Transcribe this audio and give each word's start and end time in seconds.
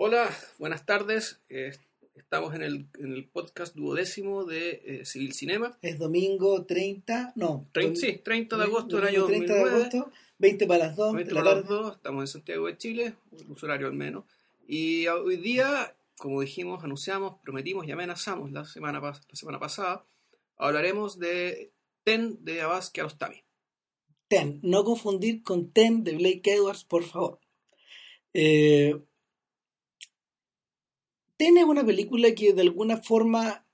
Hola, 0.00 0.30
buenas 0.58 0.86
tardes. 0.86 1.40
Eh, 1.48 1.72
estamos 2.14 2.54
en 2.54 2.62
el, 2.62 2.86
en 3.00 3.12
el 3.14 3.28
podcast 3.28 3.74
duodécimo 3.74 4.44
de 4.44 4.80
eh, 4.84 5.04
Civil 5.04 5.32
Cinema. 5.34 5.76
Es 5.82 5.98
domingo 5.98 6.64
30, 6.66 7.32
no. 7.34 7.66
Trein- 7.72 7.96
sí, 7.96 8.20
30 8.22 8.56
de 8.56 8.62
agosto 8.64 8.96
del 8.96 9.06
año 9.08 9.22
domingo 9.22 9.46
30 9.46 9.54
de 9.54 9.60
2009. 9.60 9.96
agosto, 9.98 10.12
20 10.38 10.66
para 10.68 10.86
las 10.86 10.96
2 10.96 11.14
20 11.14 11.28
de 11.28 11.34
la 11.34 11.40
para 11.42 11.54
las 11.56 11.64
tarde. 11.64 11.74
dos, 11.82 11.96
estamos 11.96 12.22
en 12.22 12.26
Santiago 12.28 12.66
de 12.66 12.76
Chile, 12.76 13.14
un 13.48 13.56
horario 13.60 13.86
al 13.88 13.94
menos. 13.94 14.24
Y 14.68 15.06
hoy 15.08 15.36
día, 15.36 15.92
como 16.16 16.40
dijimos, 16.42 16.84
anunciamos, 16.84 17.36
prometimos 17.42 17.84
y 17.86 17.90
amenazamos 17.90 18.52
la 18.52 18.64
semana, 18.66 19.00
la 19.00 19.18
semana 19.32 19.58
pasada, 19.58 20.04
hablaremos 20.56 21.18
de 21.18 21.72
Ten 22.04 22.44
de 22.44 22.60
Abbas 22.60 22.90
Kiarostami. 22.90 23.42
Ten, 24.28 24.60
no 24.62 24.84
confundir 24.84 25.42
con 25.42 25.72
Ten 25.72 26.04
de 26.04 26.12
Blake 26.12 26.42
Edwards, 26.54 26.84
por 26.84 27.02
favor. 27.02 27.40
Eh, 28.34 28.94
Ten 31.38 31.56
es 31.56 31.64
una 31.64 31.86
película 31.86 32.34
que 32.34 32.52
de 32.52 32.62
alguna 32.62 32.98
forma 32.98 33.64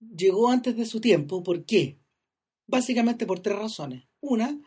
llegó 0.00 0.50
antes 0.50 0.76
de 0.76 0.84
su 0.84 1.00
tiempo. 1.00 1.42
¿Por 1.42 1.64
qué? 1.64 1.96
Básicamente 2.66 3.24
por 3.26 3.40
tres 3.40 3.56
razones. 3.56 4.04
Una, 4.20 4.60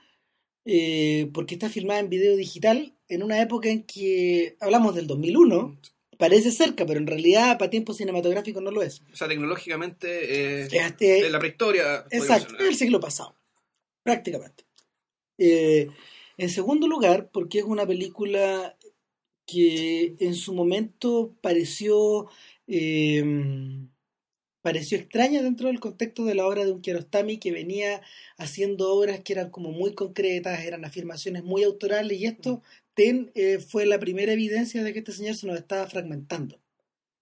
eh, 0.66 1.30
porque 1.33 1.55
está 1.55 1.70
filmada 1.70 1.99
en 1.99 2.09
video 2.09 2.35
digital 2.35 2.95
en 3.09 3.23
una 3.23 3.41
época 3.41 3.70
en 3.70 3.83
que 3.83 4.55
hablamos 4.61 4.95
del 4.95 5.05
2001. 5.05 5.77
Parece 6.17 6.52
cerca, 6.52 6.85
pero 6.85 6.99
en 6.99 7.07
realidad 7.07 7.57
para 7.57 7.70
tiempo 7.70 7.94
cinematográfico 7.94 8.59
no 8.61 8.71
lo 8.71 8.81
es. 8.81 9.02
O 9.11 9.16
sea, 9.16 9.27
tecnológicamente, 9.27 10.63
eh, 10.63 10.67
Este- 10.71 11.25
en 11.25 11.31
la 11.31 11.39
prehistoria. 11.39 12.05
Exacto, 12.09 12.53
hablar. 12.55 12.67
el 12.67 12.75
siglo 12.75 12.99
pasado, 12.99 13.35
prácticamente. 14.03 14.66
Eh, 15.38 15.88
en 16.38 16.49
segundo 16.49 16.88
lugar, 16.88 17.30
porque 17.31 17.59
es 17.59 17.66
una 17.66 17.85
película 17.85 18.77
que 19.49 20.16
en 20.20 20.35
su 20.35 20.53
momento 20.53 21.34
pareció 21.41 22.27
eh, 22.67 23.23
pareció 24.61 24.97
extraña 24.97 25.41
dentro 25.41 25.67
del 25.67 25.80
contexto 25.80 26.25
de 26.25 26.36
la 26.36 26.45
obra 26.45 26.66
de 26.66 26.72
un 26.72 26.81
Kiarostami 26.81 27.38
que 27.38 27.52
venía 27.52 28.02
haciendo 28.38 28.94
obras 28.94 29.22
que 29.22 29.33
eran 29.33 29.50
como 29.50 29.72
muy 29.72 29.94
concretas, 29.94 30.59
eran 30.61 30.86
afirmaciones 30.86 31.44
muy 31.44 31.64
autorales 31.64 32.19
y 32.19 32.25
esto 32.25 32.61
Ten 33.00 33.31
eh, 33.33 33.59
fue 33.59 33.86
la 33.86 33.97
primera 33.97 34.33
evidencia 34.33 34.83
de 34.83 34.91
que 34.91 35.00
este 35.00 35.14
señor 35.14 35.33
se 35.36 35.47
nos 35.47 35.58
estaba 35.58 35.88
fragmentando. 35.88 36.59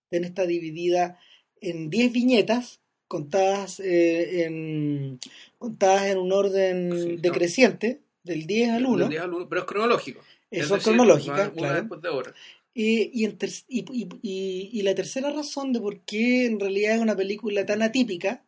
Ten 0.09 0.23
está 0.23 0.47
dividida 0.47 1.19
en 1.61 1.91
10 1.91 2.13
viñetas 2.13 2.81
contadas, 3.07 3.79
eh, 3.79 4.45
en, 4.45 5.19
contadas 5.59 6.07
en 6.07 6.17
un 6.17 6.31
orden 6.31 6.99
Sí, 6.99 7.17
decreciente, 7.17 8.01
del 8.23 8.47
10 8.47 8.71
al 8.71 8.85
1. 8.87 8.97
Del 8.97 9.09
10 9.09 9.21
al 9.21 9.33
uno, 9.35 9.47
pero 9.47 9.61
es 9.61 9.67
cronológico. 9.67 10.21
Eh, 10.51 10.59
Es 10.59 10.67
son 10.67 10.77
decir, 10.79 10.93
cronológicas, 10.93 11.39
una- 11.39 11.47
una 11.49 11.55
claro. 11.55 11.75
después 11.81 12.01
de 12.01 12.09
otra. 12.09 12.33
Y, 12.73 13.21
y, 13.21 13.25
en 13.25 13.37
ter- 13.37 13.49
y, 13.67 13.79
y- 13.91 14.07
y- 14.21 14.69
y 14.73 14.81
la 14.83 14.93
tercera 14.95 15.31
razón 15.31 15.73
de 15.73 15.79
por 15.81 16.01
qué 16.01 16.45
en 16.45 16.59
realidad 16.59 16.95
es 16.95 17.01
una 17.01 17.15
película 17.15 17.65
tan 17.65 17.81
atípica 17.81 18.43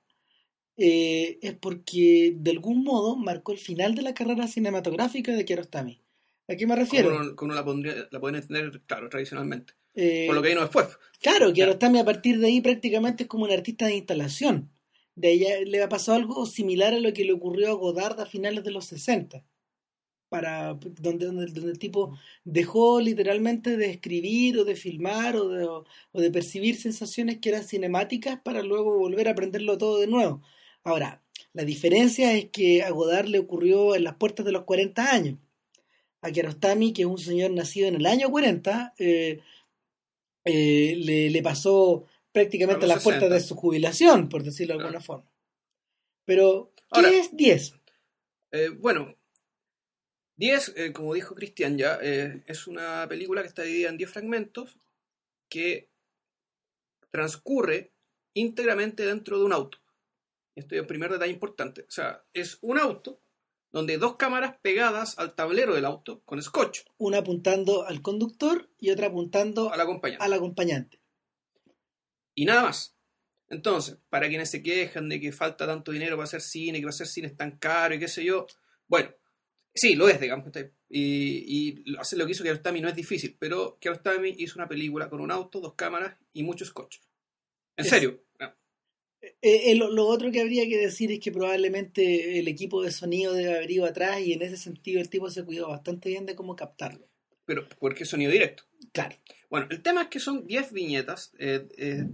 eh, 0.78 1.40
es 1.42 1.54
porque 1.56 2.34
de 2.38 2.52
algún 2.52 2.84
modo 2.84 3.18
marcó 3.18 3.52
el 3.52 3.58
final 3.58 3.96
de 3.96 4.02
la 4.02 4.14
carrera 4.14 4.48
cinematográfica 4.48 5.34
de 5.34 5.44
Kiarostami. 5.46 6.02
¿A 6.48 6.56
qué 6.56 6.66
me 6.66 6.76
refiero? 6.76 7.36
Como 7.36 7.54
la, 7.54 7.66
pondría, 7.66 8.08
la 8.12 8.20
pueden 8.20 8.38
entender, 8.38 8.82
claro, 8.86 9.10
tradicionalmente. 9.10 9.74
Eh, 9.94 10.26
Por 10.28 10.36
lo 10.36 10.42
que 10.42 10.50
vino 10.50 10.62
después. 10.62 10.88
Claro, 11.22 11.52
Kiarostami 11.52 12.00
a 12.00 12.06
partir 12.06 12.40
de 12.40 12.48
ahí 12.48 12.62
prácticamente 12.62 13.24
es 13.24 13.30
como 13.30 13.44
un 13.44 13.52
artista 13.52 13.88
de 13.88 13.98
instalación. 13.98 14.72
De 15.16 15.32
ella 15.34 15.60
le 15.66 15.84
ha 15.84 15.90
pasado 15.90 16.18
algo 16.18 16.46
similar 16.46 16.94
a 16.94 17.00
lo 17.00 17.12
que 17.14 17.26
le 17.26 17.34
ocurrió 17.34 17.70
a 17.70 17.74
Godard 17.74 18.20
a 18.22 18.26
finales 18.26 18.64
de 18.64 18.72
los 18.72 18.86
60. 18.86 19.44
Para, 20.30 20.76
donde, 20.76 21.26
donde, 21.26 21.48
donde 21.48 21.72
el 21.72 21.80
tipo 21.80 22.16
dejó 22.44 23.02
literalmente 23.02 23.78
de 23.78 23.90
escribir 23.90 24.60
o 24.60 24.64
de 24.64 24.76
filmar 24.76 25.36
o 25.36 25.50
de, 25.50 25.66
o 25.66 25.86
de 26.22 26.30
percibir 26.32 26.76
sensaciones 26.76 27.40
que 27.40 27.50
eran 27.50 27.64
cinemáticas 27.64 28.40
para 28.42 28.62
luego 28.62 28.96
volver 28.98 29.28
a 29.28 29.32
aprenderlo 29.32 29.78
todo 29.80 30.00
de 30.00 30.06
nuevo. 30.08 30.44
Ahora, 30.84 31.24
la 31.54 31.64
diferencia 31.64 32.34
es 32.34 32.50
que 32.52 32.84
a 32.84 32.92
Godard 32.92 33.26
le 33.28 33.40
ocurrió 33.40 33.96
en 33.96 34.04
las 34.04 34.16
puertas 34.16 34.46
de 34.46 34.52
los 34.52 34.66
40 34.66 35.12
años. 35.12 35.40
A 36.22 36.30
Kiarostami, 36.32 36.94
que 36.94 37.02
es 37.04 37.08
un 37.08 37.18
señor 37.18 37.50
nacido 37.52 37.88
en 37.88 37.96
el 37.96 38.06
año 38.06 38.30
40, 38.30 38.94
eh, 39.00 39.40
eh, 40.46 40.96
le, 40.98 41.30
le 41.30 41.42
pasó 41.42 42.06
prácticamente 42.32 42.86
A 42.86 42.88
las 42.90 43.04
puertas 43.04 43.24
60. 43.30 43.34
de 43.36 43.42
su 43.42 43.56
jubilación, 43.56 44.30
por 44.30 44.44
decirlo 44.44 44.76
de 44.76 44.82
alguna 44.84 45.02
forma. 45.02 45.30
Pero, 46.26 46.72
¿qué 46.76 46.84
Ahora- 46.92 47.10
es 47.10 47.36
10? 47.36 47.74
Eh, 48.52 48.70
bueno, 48.78 49.16
10, 50.40 50.74
eh, 50.78 50.94
como 50.94 51.14
dijo 51.14 51.36
Cristian 51.36 51.78
ya, 51.78 52.00
eh, 52.02 52.42
es 52.48 52.66
una 52.66 53.06
película 53.10 53.42
que 53.42 53.50
está 53.50 53.64
dividida 53.64 53.90
en 53.90 53.98
10 53.98 54.10
fragmentos 54.10 54.78
que 55.50 55.92
transcurre 57.12 57.92
íntegramente 58.34 59.06
dentro 59.06 59.38
de 59.38 59.44
un 59.44 59.52
auto. 59.52 59.80
Este 60.56 60.76
es 60.76 60.82
el 60.82 60.88
primer 60.88 61.12
detalle 61.12 61.34
importante. 61.34 61.82
O 61.82 61.92
sea, 61.92 62.24
es 62.32 62.58
un 62.62 62.80
auto 62.80 63.22
donde 63.72 63.94
hay 63.94 64.00
dos 64.00 64.16
cámaras 64.16 64.56
pegadas 64.62 65.20
al 65.20 65.36
tablero 65.36 65.76
del 65.76 65.84
auto 65.84 66.22
con 66.24 66.42
scotch 66.42 66.84
Una 66.98 67.18
apuntando 67.18 67.86
al 67.86 68.02
conductor 68.02 68.72
y 68.80 68.92
otra 68.92 69.08
apuntando 69.08 69.74
al 69.74 69.82
acompañante. 69.82 70.24
al 70.24 70.34
acompañante. 70.34 71.02
Y 72.34 72.46
nada 72.46 72.64
más. 72.64 72.96
Entonces, 73.50 73.98
para 74.08 74.30
quienes 74.30 74.50
se 74.50 74.64
quejan 74.64 75.10
de 75.10 75.20
que 75.20 75.34
falta 75.34 75.68
tanto 75.68 75.92
dinero 75.92 76.16
para 76.16 76.26
hacer 76.26 76.42
cine, 76.42 76.80
que 76.80 76.86
para 76.86 76.92
hacer 76.92 77.08
cine 77.08 77.28
es 77.28 77.36
tan 77.36 77.58
caro 77.58 77.94
y 77.96 78.00
qué 78.00 78.08
sé 78.08 78.24
yo, 78.24 78.48
bueno, 78.88 79.10
sí, 79.74 79.96
lo 79.96 80.10
es, 80.10 80.20
digamos. 80.20 80.48
Y, 80.90 81.84
y 81.90 81.98
hacer 81.98 82.18
lo 82.20 82.26
que 82.26 82.32
hizo 82.32 82.44
Kiarostami 82.44 82.82
no 82.82 82.90
es 82.90 82.96
difícil, 82.96 83.36
pero 83.40 83.78
Kiarostami 83.80 84.36
hizo 84.40 84.56
una 84.58 84.68
película 84.68 85.10
con 85.10 85.22
un 85.22 85.32
auto, 85.32 85.60
dos 85.60 85.76
cámaras 85.76 86.18
y 86.34 86.44
mucho 86.44 86.66
scotch. 86.66 86.98
En 87.78 87.86
Es- 87.86 87.90
serio. 87.92 88.24
Ah, 88.40 88.56
Eh, 89.22 89.72
eh, 89.72 89.76
lo, 89.76 89.90
lo 89.92 90.06
otro 90.08 90.32
que 90.32 90.40
habría 90.42 90.66
que 90.68 90.78
decir 90.78 91.12
es 91.12 91.20
que 91.20 91.32
probablemente 91.32 92.40
el 92.40 92.48
equipo 92.48 92.82
de 92.82 92.92
sonido 92.92 93.34
debe 93.34 93.56
haber 93.58 93.70
ido 93.72 93.86
atrás 93.86 94.22
y 94.22 94.34
en 94.34 94.42
ese 94.42 94.56
sentido 94.58 95.00
el 95.02 95.10
tipo 95.10 95.30
se 95.30 95.44
cuidó 95.44 95.68
bastante 95.70 96.10
bien 96.10 96.26
de 96.26 96.36
cómo 96.36 96.56
captarlo. 96.56 97.08
Pero, 97.46 97.68
porque 97.80 98.04
es 98.04 98.10
sonido 98.10 98.32
directo. 98.32 98.64
Claro. 98.94 99.16
Bueno, 99.50 99.68
el 99.72 99.82
tema 99.82 100.04
es 100.04 100.08
que 100.10 100.20
son 100.20 100.46
10 100.48 100.72
viñetas, 100.72 101.34
eh, 101.40 101.68
eh, 101.78 102.06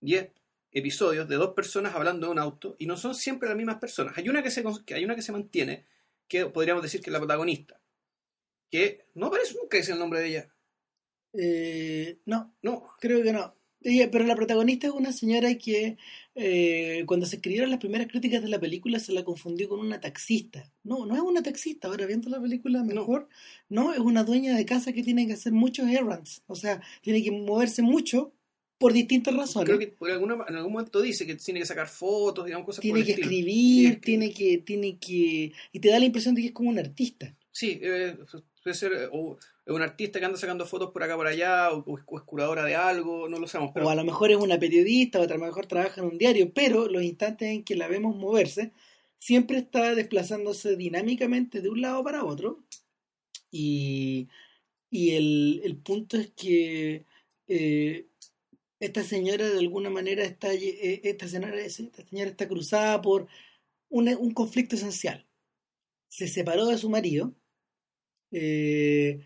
10 0.00 0.30
episodios 0.72 1.26
de 1.28 1.36
dos 1.36 1.54
personas 1.54 1.94
hablando 1.94 2.26
de 2.26 2.32
un 2.32 2.38
auto 2.38 2.76
y 2.78 2.86
no 2.86 2.96
son 2.96 3.14
siempre 3.14 3.48
las 3.48 3.56
mismas 3.56 3.76
personas. 3.78 4.16
Hay 4.18 4.28
una 4.28 4.42
que 4.42 4.50
se, 4.50 4.62
hay 4.94 5.04
una 5.04 5.14
que 5.16 5.22
se 5.22 5.32
mantiene, 5.32 5.86
que 6.28 6.46
podríamos 6.46 6.82
decir 6.82 7.00
que 7.00 7.10
es 7.10 7.12
la 7.12 7.18
protagonista, 7.20 7.80
que 8.70 9.06
no 9.14 9.26
aparece 9.26 9.54
nunca 9.60 9.76
dice 9.78 9.92
el 9.92 9.98
nombre 9.98 10.20
de 10.20 10.28
ella. 10.28 10.48
Eh, 11.34 12.18
no, 12.26 12.54
No, 12.62 12.88
Creo 13.00 13.22
que 13.22 13.32
no. 13.32 13.54
Ella- 13.82 14.10
pero 14.10 14.24
la 14.24 14.34
protagonista 14.36 14.86
es 14.88 14.92
una 14.94 15.12
señora 15.12 15.54
que 15.58 15.96
eh, 16.34 17.04
cuando 17.06 17.26
se 17.26 17.36
escribieron 17.36 17.70
las 17.70 17.78
primeras 17.78 18.08
críticas 18.08 18.42
de 18.42 18.48
la 18.48 18.58
película 18.58 18.98
se 18.98 19.12
la 19.12 19.22
confundió 19.24 19.68
con 19.68 19.80
una 19.80 20.00
taxista. 20.00 20.72
No, 20.82 21.06
no 21.06 21.14
es 21.14 21.20
una 21.20 21.42
taxista. 21.42 21.88
Ahora 21.88 22.06
viendo 22.06 22.28
la 22.30 22.40
película 22.40 22.82
mejor, 22.82 23.28
no, 23.68 23.92
es 23.92 24.00
una 24.00 24.24
dueña 24.24 24.56
de 24.56 24.64
casa 24.66 24.92
que 24.92 25.02
tiene 25.02 25.26
que 25.26 25.34
hacer 25.34 25.52
muchos 25.52 25.88
errands. 25.88 26.42
O 26.46 26.56
sea, 26.56 26.82
tiene 27.02 27.22
que 27.22 27.30
moverse 27.30 27.82
mucho 27.82 28.32
por 28.78 28.92
distintas 28.92 29.34
razones. 29.34 29.66
creo 29.66 29.78
que 29.78 29.88
por 29.88 30.10
alguna, 30.10 30.44
en 30.48 30.56
algún 30.56 30.72
momento 30.72 31.00
dice 31.00 31.26
que 31.26 31.34
tiene 31.36 31.60
que 31.60 31.66
sacar 31.66 31.88
fotos, 31.88 32.44
digamos, 32.44 32.66
cosas 32.66 32.82
tiene 32.82 33.00
el 33.00 33.06
que 33.06 33.12
estilo. 33.12 33.30
escribir, 33.30 34.00
Tiene 34.00 34.30
que- 34.30 34.34
tiene 34.34 34.34
que, 34.34 34.58
tiene 34.58 34.98
que... 34.98 35.52
Y 35.72 35.80
te 35.80 35.88
da 35.88 35.98
la 35.98 36.04
impresión 36.04 36.34
de 36.34 36.42
que 36.42 36.48
es 36.48 36.52
como 36.54 36.68
un 36.70 36.78
artista. 36.78 37.34
Sí, 37.52 37.78
eh, 37.82 38.16
puede 38.62 38.74
ser 38.76 38.92
eh, 38.92 39.08
o, 39.10 39.38
es 39.64 39.72
un 39.74 39.80
artista 39.82 40.18
que 40.18 40.24
anda 40.26 40.36
sacando 40.38 40.66
fotos 40.66 40.90
por 40.92 41.02
acá 41.02 41.16
por 41.16 41.26
allá, 41.26 41.72
o, 41.72 41.78
o 41.86 41.98
es, 41.98 42.04
o 42.06 42.18
es 42.18 42.24
curadora 42.24 42.64
de 42.64 42.74
algo, 42.76 43.28
no 43.28 43.38
lo 43.38 43.48
sabemos. 43.48 43.72
Pero 43.74 43.86
O 43.86 43.90
a 43.90 43.94
lo 43.94 44.04
mejor 44.04 44.30
es 44.30 44.36
una 44.36 44.58
periodista, 44.58 45.20
o 45.20 45.22
a 45.24 45.26
lo 45.26 45.38
mejor 45.38 45.66
trabaja 45.66 46.00
en 46.02 46.08
un 46.08 46.18
diario, 46.18 46.52
pero 46.52 46.86
los 46.88 47.02
instantes 47.02 47.48
en 47.48 47.64
que 47.64 47.74
la 47.76 47.88
vemos 47.88 48.14
moverse, 48.14 48.72
siempre 49.18 49.56
está 49.58 49.94
desplazándose 49.94 50.76
dinámicamente 50.76 51.62
de 51.62 51.68
un 51.70 51.80
lado 51.80 52.04
para 52.04 52.24
otro. 52.24 52.60
Y, 53.50 54.28
y 54.90 55.10
el, 55.12 55.60
el 55.64 55.76
punto 55.76 56.16
es 56.18 56.30
que 56.36 57.04
eh, 57.48 58.06
esta 58.80 59.02
señora 59.02 59.48
de 59.48 59.58
alguna 59.58 59.90
manera 59.90 60.24
está, 60.24 60.52
eh, 60.52 61.00
esta 61.04 61.28
señora, 61.28 61.58
esta 61.60 62.04
señora 62.04 62.30
está 62.30 62.48
cruzada 62.48 63.00
por 63.02 63.28
un, 63.88 64.08
un 64.08 64.32
conflicto 64.32 64.76
esencial. 64.76 65.26
Se 66.08 66.28
separó 66.28 66.66
de 66.66 66.78
su 66.78 66.88
marido. 66.90 67.34
eh, 68.30 69.20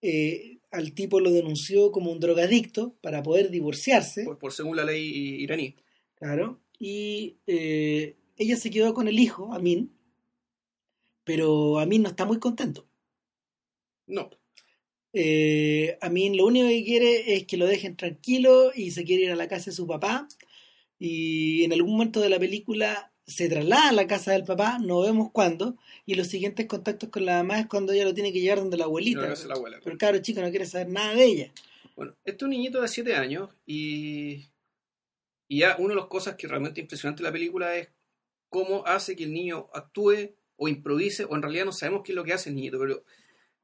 eh, 0.00 0.58
al 0.70 0.92
tipo 0.92 1.18
lo 1.20 1.30
denunció 1.30 1.90
como 1.92 2.12
un 2.12 2.20
drogadicto 2.20 2.94
para 3.00 3.22
poder 3.22 3.50
divorciarse. 3.50 4.24
por, 4.24 4.38
por 4.38 4.52
según 4.52 4.76
la 4.76 4.84
ley 4.84 5.42
iraní. 5.42 5.76
Claro. 6.14 6.60
Y 6.78 7.38
eh, 7.46 8.16
ella 8.36 8.56
se 8.56 8.70
quedó 8.70 8.94
con 8.94 9.08
el 9.08 9.18
hijo, 9.18 9.52
Amin. 9.52 9.92
Pero 11.24 11.78
Amin 11.78 12.02
no 12.02 12.08
está 12.08 12.24
muy 12.24 12.38
contento. 12.38 12.86
No, 14.06 14.30
Eh, 15.12 15.96
Amin 16.00 16.36
lo 16.36 16.46
único 16.46 16.68
que 16.68 16.84
quiere 16.84 17.34
es 17.34 17.46
que 17.46 17.56
lo 17.56 17.66
dejen 17.66 17.96
tranquilo 17.96 18.72
y 18.74 18.90
se 18.90 19.04
quiere 19.04 19.24
ir 19.24 19.30
a 19.30 19.36
la 19.36 19.48
casa 19.48 19.70
de 19.70 19.76
su 19.76 19.86
papá. 19.86 20.28
Y 20.98 21.64
en 21.64 21.72
algún 21.72 21.92
momento 21.92 22.20
de 22.20 22.28
la 22.28 22.38
película 22.38 23.12
se 23.26 23.48
traslada 23.48 23.90
a 23.90 23.92
la 23.92 24.06
casa 24.06 24.32
del 24.32 24.44
papá, 24.44 24.78
no 24.78 25.00
vemos 25.00 25.30
cuándo. 25.32 25.76
Y 26.06 26.14
los 26.14 26.28
siguientes 26.28 26.66
contactos 26.66 27.10
con 27.10 27.26
la 27.26 27.38
mamá 27.38 27.60
es 27.60 27.66
cuando 27.66 27.92
ella 27.92 28.04
lo 28.04 28.14
tiene 28.14 28.32
que 28.32 28.40
llevar 28.40 28.58
donde 28.58 28.76
la 28.76 28.84
no 28.84 28.88
abuelita. 28.88 29.32
hace 29.32 29.48
la 29.48 29.54
abuela. 29.54 29.78
Pero 29.82 29.92
el 29.92 29.98
cabro 29.98 30.18
chico 30.20 30.40
no 30.40 30.50
quiere 30.50 30.66
saber 30.66 30.88
nada 30.88 31.14
de 31.14 31.24
ella. 31.24 31.52
Bueno, 31.94 32.14
este 32.24 32.36
es 32.36 32.42
un 32.42 32.50
niñito 32.50 32.80
de 32.80 32.88
7 32.88 33.14
años 33.16 33.50
y, 33.66 34.46
y 35.48 35.58
ya 35.58 35.76
una 35.78 35.90
de 35.94 36.00
las 36.00 36.06
cosas 36.06 36.36
que 36.36 36.46
realmente 36.46 36.80
impresionante 36.80 37.22
de 37.22 37.28
la 37.28 37.32
película 37.32 37.76
es 37.76 37.88
cómo 38.48 38.86
hace 38.86 39.14
que 39.16 39.24
el 39.24 39.32
niño 39.32 39.66
actúe 39.74 40.30
o 40.56 40.68
improvise, 40.68 41.24
o 41.24 41.34
en 41.34 41.42
realidad 41.42 41.64
no 41.64 41.72
sabemos 41.72 42.02
qué 42.04 42.12
es 42.12 42.16
lo 42.16 42.24
que 42.24 42.32
hace 42.32 42.48
el 42.50 42.56
niñito, 42.56 42.78
pero 42.78 43.04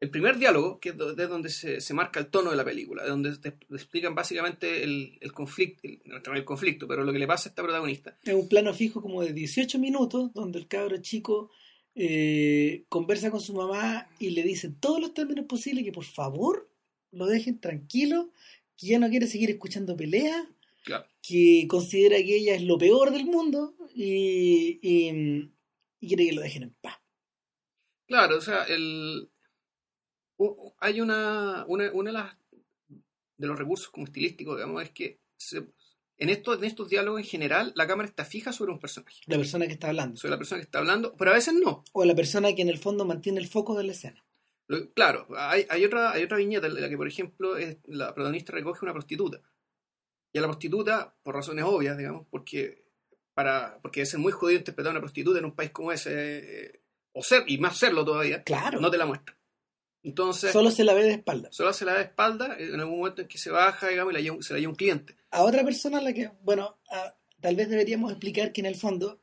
el 0.00 0.10
primer 0.10 0.38
diálogo, 0.38 0.80
que 0.80 0.90
es 0.90 0.96
de 0.98 1.26
donde 1.26 1.48
se, 1.48 1.80
se 1.80 1.94
marca 1.94 2.20
el 2.20 2.26
tono 2.26 2.50
de 2.50 2.56
la 2.56 2.64
película, 2.64 3.04
de 3.04 3.08
donde 3.10 3.36
te, 3.38 3.48
explican 3.70 4.14
básicamente 4.14 4.82
el, 4.82 5.16
el 5.20 5.32
conflicto, 5.32 5.80
el, 5.88 6.02
no 6.04 6.34
el 6.34 6.44
conflicto, 6.44 6.86
pero 6.86 7.04
lo 7.04 7.12
que 7.12 7.18
le 7.18 7.26
pasa 7.26 7.48
a 7.48 7.50
esta 7.50 7.62
protagonista. 7.62 8.18
Es 8.22 8.34
un 8.34 8.48
plano 8.48 8.74
fijo 8.74 9.00
como 9.00 9.22
de 9.22 9.32
18 9.32 9.78
minutos, 9.78 10.32
donde 10.34 10.58
el 10.58 10.68
cabro 10.68 10.98
chico 10.98 11.50
eh, 11.94 12.84
conversa 12.88 13.30
con 13.30 13.40
su 13.40 13.54
mamá 13.54 14.08
y 14.18 14.30
le 14.30 14.42
dice 14.42 14.68
todos 14.78 15.00
los 15.00 15.14
términos 15.14 15.46
posibles 15.46 15.84
que 15.84 15.92
por 15.92 16.04
favor 16.04 16.68
lo 17.12 17.26
dejen 17.26 17.60
tranquilo, 17.60 18.30
que 18.76 18.88
ya 18.88 18.98
no 18.98 19.08
quiere 19.08 19.26
seguir 19.26 19.50
escuchando 19.50 19.96
peleas, 19.96 20.44
Claro. 20.84 21.06
que 21.22 21.66
considera 21.66 22.16
que 22.18 22.36
ella 22.36 22.56
es 22.56 22.62
lo 22.62 22.76
peor 22.76 23.10
del 23.10 23.24
mundo 23.24 23.74
y, 23.94 24.78
y, 24.82 25.50
y 25.98 26.08
quiere 26.08 26.26
que 26.26 26.32
lo 26.34 26.42
dejen 26.42 26.64
en 26.64 26.74
paz. 26.74 26.98
Claro, 28.06 28.36
o 28.36 28.40
sea, 28.42 28.64
el, 28.64 29.30
hay 30.80 31.00
una, 31.00 31.64
una, 31.68 31.90
una 31.92 32.10
de, 32.10 32.12
las, 32.18 32.36
de 33.36 33.46
los 33.46 33.58
recursos 33.58 33.88
como 33.88 34.06
estilísticos, 34.06 34.56
digamos, 34.56 34.82
es 34.82 34.90
que 34.90 35.20
se- 35.36 35.66
en, 36.18 36.28
estos, 36.30 36.58
en 36.58 36.64
estos 36.64 36.88
diálogos 36.88 37.20
en 37.20 37.26
general 37.26 37.72
la 37.76 37.86
cámara 37.86 38.08
está 38.08 38.24
fija 38.24 38.52
sobre 38.52 38.72
un 38.72 38.78
personaje, 38.78 39.20
La 39.26 39.36
persona 39.36 39.66
que 39.66 39.72
está 39.72 39.88
hablando. 39.88 40.16
sobre 40.16 40.30
la 40.32 40.38
persona 40.38 40.60
que 40.60 40.64
está 40.64 40.78
hablando, 40.78 41.14
pero 41.16 41.30
a 41.32 41.34
veces 41.34 41.54
no. 41.54 41.84
O 41.92 42.04
la 42.04 42.14
persona 42.14 42.54
que 42.54 42.62
en 42.62 42.68
el 42.68 42.78
fondo 42.78 43.04
mantiene 43.04 43.40
el 43.40 43.48
foco 43.48 43.76
de 43.76 43.84
la 43.84 43.92
escena. 43.92 44.24
Lo- 44.66 44.92
Claro, 44.92 45.26
hay, 45.36 45.66
hay, 45.68 45.84
otra, 45.84 46.12
hay 46.12 46.22
otra 46.24 46.36
viñeta 46.38 46.66
en 46.68 46.80
la 46.80 46.88
que, 46.88 46.96
por 46.96 47.08
ejemplo, 47.08 47.56
es- 47.56 47.78
la 47.86 48.14
protagonista 48.14 48.52
recoge 48.52 48.84
una 48.84 48.92
prostituta. 48.92 49.40
Y 50.32 50.38
a 50.38 50.40
la 50.40 50.48
prostituta, 50.48 51.14
por 51.22 51.34
razones 51.34 51.64
obvias, 51.64 51.96
digamos, 51.98 52.26
porque 52.30 52.84
para 53.34 53.78
porque 53.82 54.02
es 54.02 54.16
muy 54.16 54.30
jodido 54.32 54.58
interpretar 54.60 54.90
a 54.90 54.92
una 54.92 55.00
prostituta 55.00 55.38
en 55.38 55.44
un 55.44 55.54
país 55.54 55.70
como 55.72 55.90
ese, 55.92 56.66
eh, 56.66 56.80
o 57.12 57.22
ser, 57.22 57.42
y 57.48 57.58
más 57.58 57.76
serlo 57.76 58.04
todavía, 58.04 58.42
Claro. 58.44 58.80
no 58.80 58.90
te 58.90 58.98
la 58.98 59.06
muestra. 59.06 59.36
Entonces, 60.04 60.52
Solo 60.52 60.70
se 60.70 60.84
la 60.84 60.94
ve 60.94 61.02
de 61.04 61.12
espalda. 61.12 61.48
solo 61.50 61.72
se 61.72 61.84
la 61.84 61.92
da 61.92 61.98
de 61.98 62.04
espalda 62.04 62.56
eh, 62.58 62.68
en 62.74 62.80
algún 62.80 62.98
momento 62.98 63.22
en 63.22 63.28
que 63.28 63.38
se 63.38 63.50
baja, 63.50 63.88
digamos, 63.88 64.12
y 64.12 64.14
la 64.16 64.20
lleva- 64.20 64.42
se 64.42 64.52
la 64.52 64.60
lleva 64.60 64.70
un 64.70 64.76
cliente. 64.76 65.16
A 65.30 65.42
otra 65.42 65.64
persona 65.64 65.98
a 65.98 66.02
la 66.02 66.12
que, 66.12 66.30
bueno, 66.42 66.78
a- 66.90 67.16
tal 67.40 67.56
vez 67.56 67.68
deberíamos 67.68 68.10
explicar 68.12 68.52
que 68.52 68.60
en 68.60 68.66
el 68.66 68.76
fondo 68.76 69.20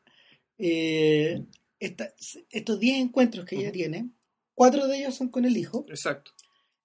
eh, 0.57 1.43
esta- 1.79 2.13
estos 2.49 2.79
10 2.79 2.99
encuentros 2.99 3.45
que 3.45 3.55
ella 3.57 3.71
tiene, 3.71 4.09
cuatro 4.53 4.87
de 4.87 4.97
ellos 4.97 5.15
son 5.15 5.29
con 5.29 5.45
el 5.45 5.57
hijo. 5.57 5.85
Exacto. 5.89 6.31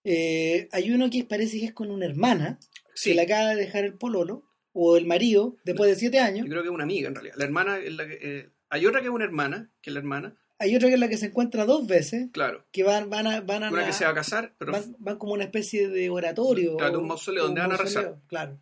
Eh, 0.05 0.69
hay 0.73 0.91
uno 0.93 1.11
que 1.11 1.25
parece 1.25 1.59
que 1.59 1.67
es 1.67 1.73
con 1.75 1.91
una 1.91 2.07
hermana, 2.07 2.59
Sí, 2.95 3.11
que 3.11 3.17
le 3.17 3.23
acaba 3.23 3.51
de 3.51 3.57
dejar 3.57 3.85
el 3.85 3.95
pololo, 3.95 4.45
o 4.73 4.97
el 4.97 5.07
marido, 5.07 5.57
después 5.65 5.91
de 5.91 5.97
siete 5.97 6.19
años. 6.21 6.45
yo 6.47 6.51
creo 6.51 6.63
que 6.63 6.69
es 6.69 6.75
una 6.75 6.85
amiga 6.85 7.09
en 7.09 7.15
realidad. 7.15 7.35
La 7.39 7.45
hermana 7.45 7.79
la 7.79 8.07
que... 8.07 8.19
eh, 8.21 8.51
hay 8.69 8.87
otra 8.87 9.01
que 9.01 9.07
es 9.07 9.13
una 9.13 9.25
hermana, 9.25 9.71
que 9.81 9.91
es 9.91 9.95
la 9.95 10.01
hermana, 10.01 10.37
Hay 10.59 10.75
otra 10.75 10.89
que 10.89 10.95
es 10.95 11.01
la 11.01 11.09
que 11.09 11.19
se 11.19 11.27
encuentra 11.27 11.67
dos 11.67 11.87
veces, 11.87 12.29
claro. 12.33 12.65
que 12.73 12.83
van, 12.83 13.11
van 13.11 13.27
a, 13.27 13.41
van 13.43 13.63
a 13.65 13.71
Una 13.71 13.83
la- 13.83 13.87
que 13.87 13.93
se 13.93 14.05
va 14.05 14.11
a 14.13 14.15
casar, 14.15 14.55
pero 14.59 14.73
van, 14.73 14.97
van 14.99 15.19
como 15.19 15.35
una 15.35 15.45
especie 15.45 15.89
de 15.89 16.09
oratorio. 16.11 16.77
Claro, 16.79 16.93
de 16.93 16.99
un 16.99 17.09
mausoleo 17.09 17.45
donde 17.45 17.61
van 17.61 17.73
a 17.73 17.77
rezar. 17.77 18.19
Claro. 18.27 18.59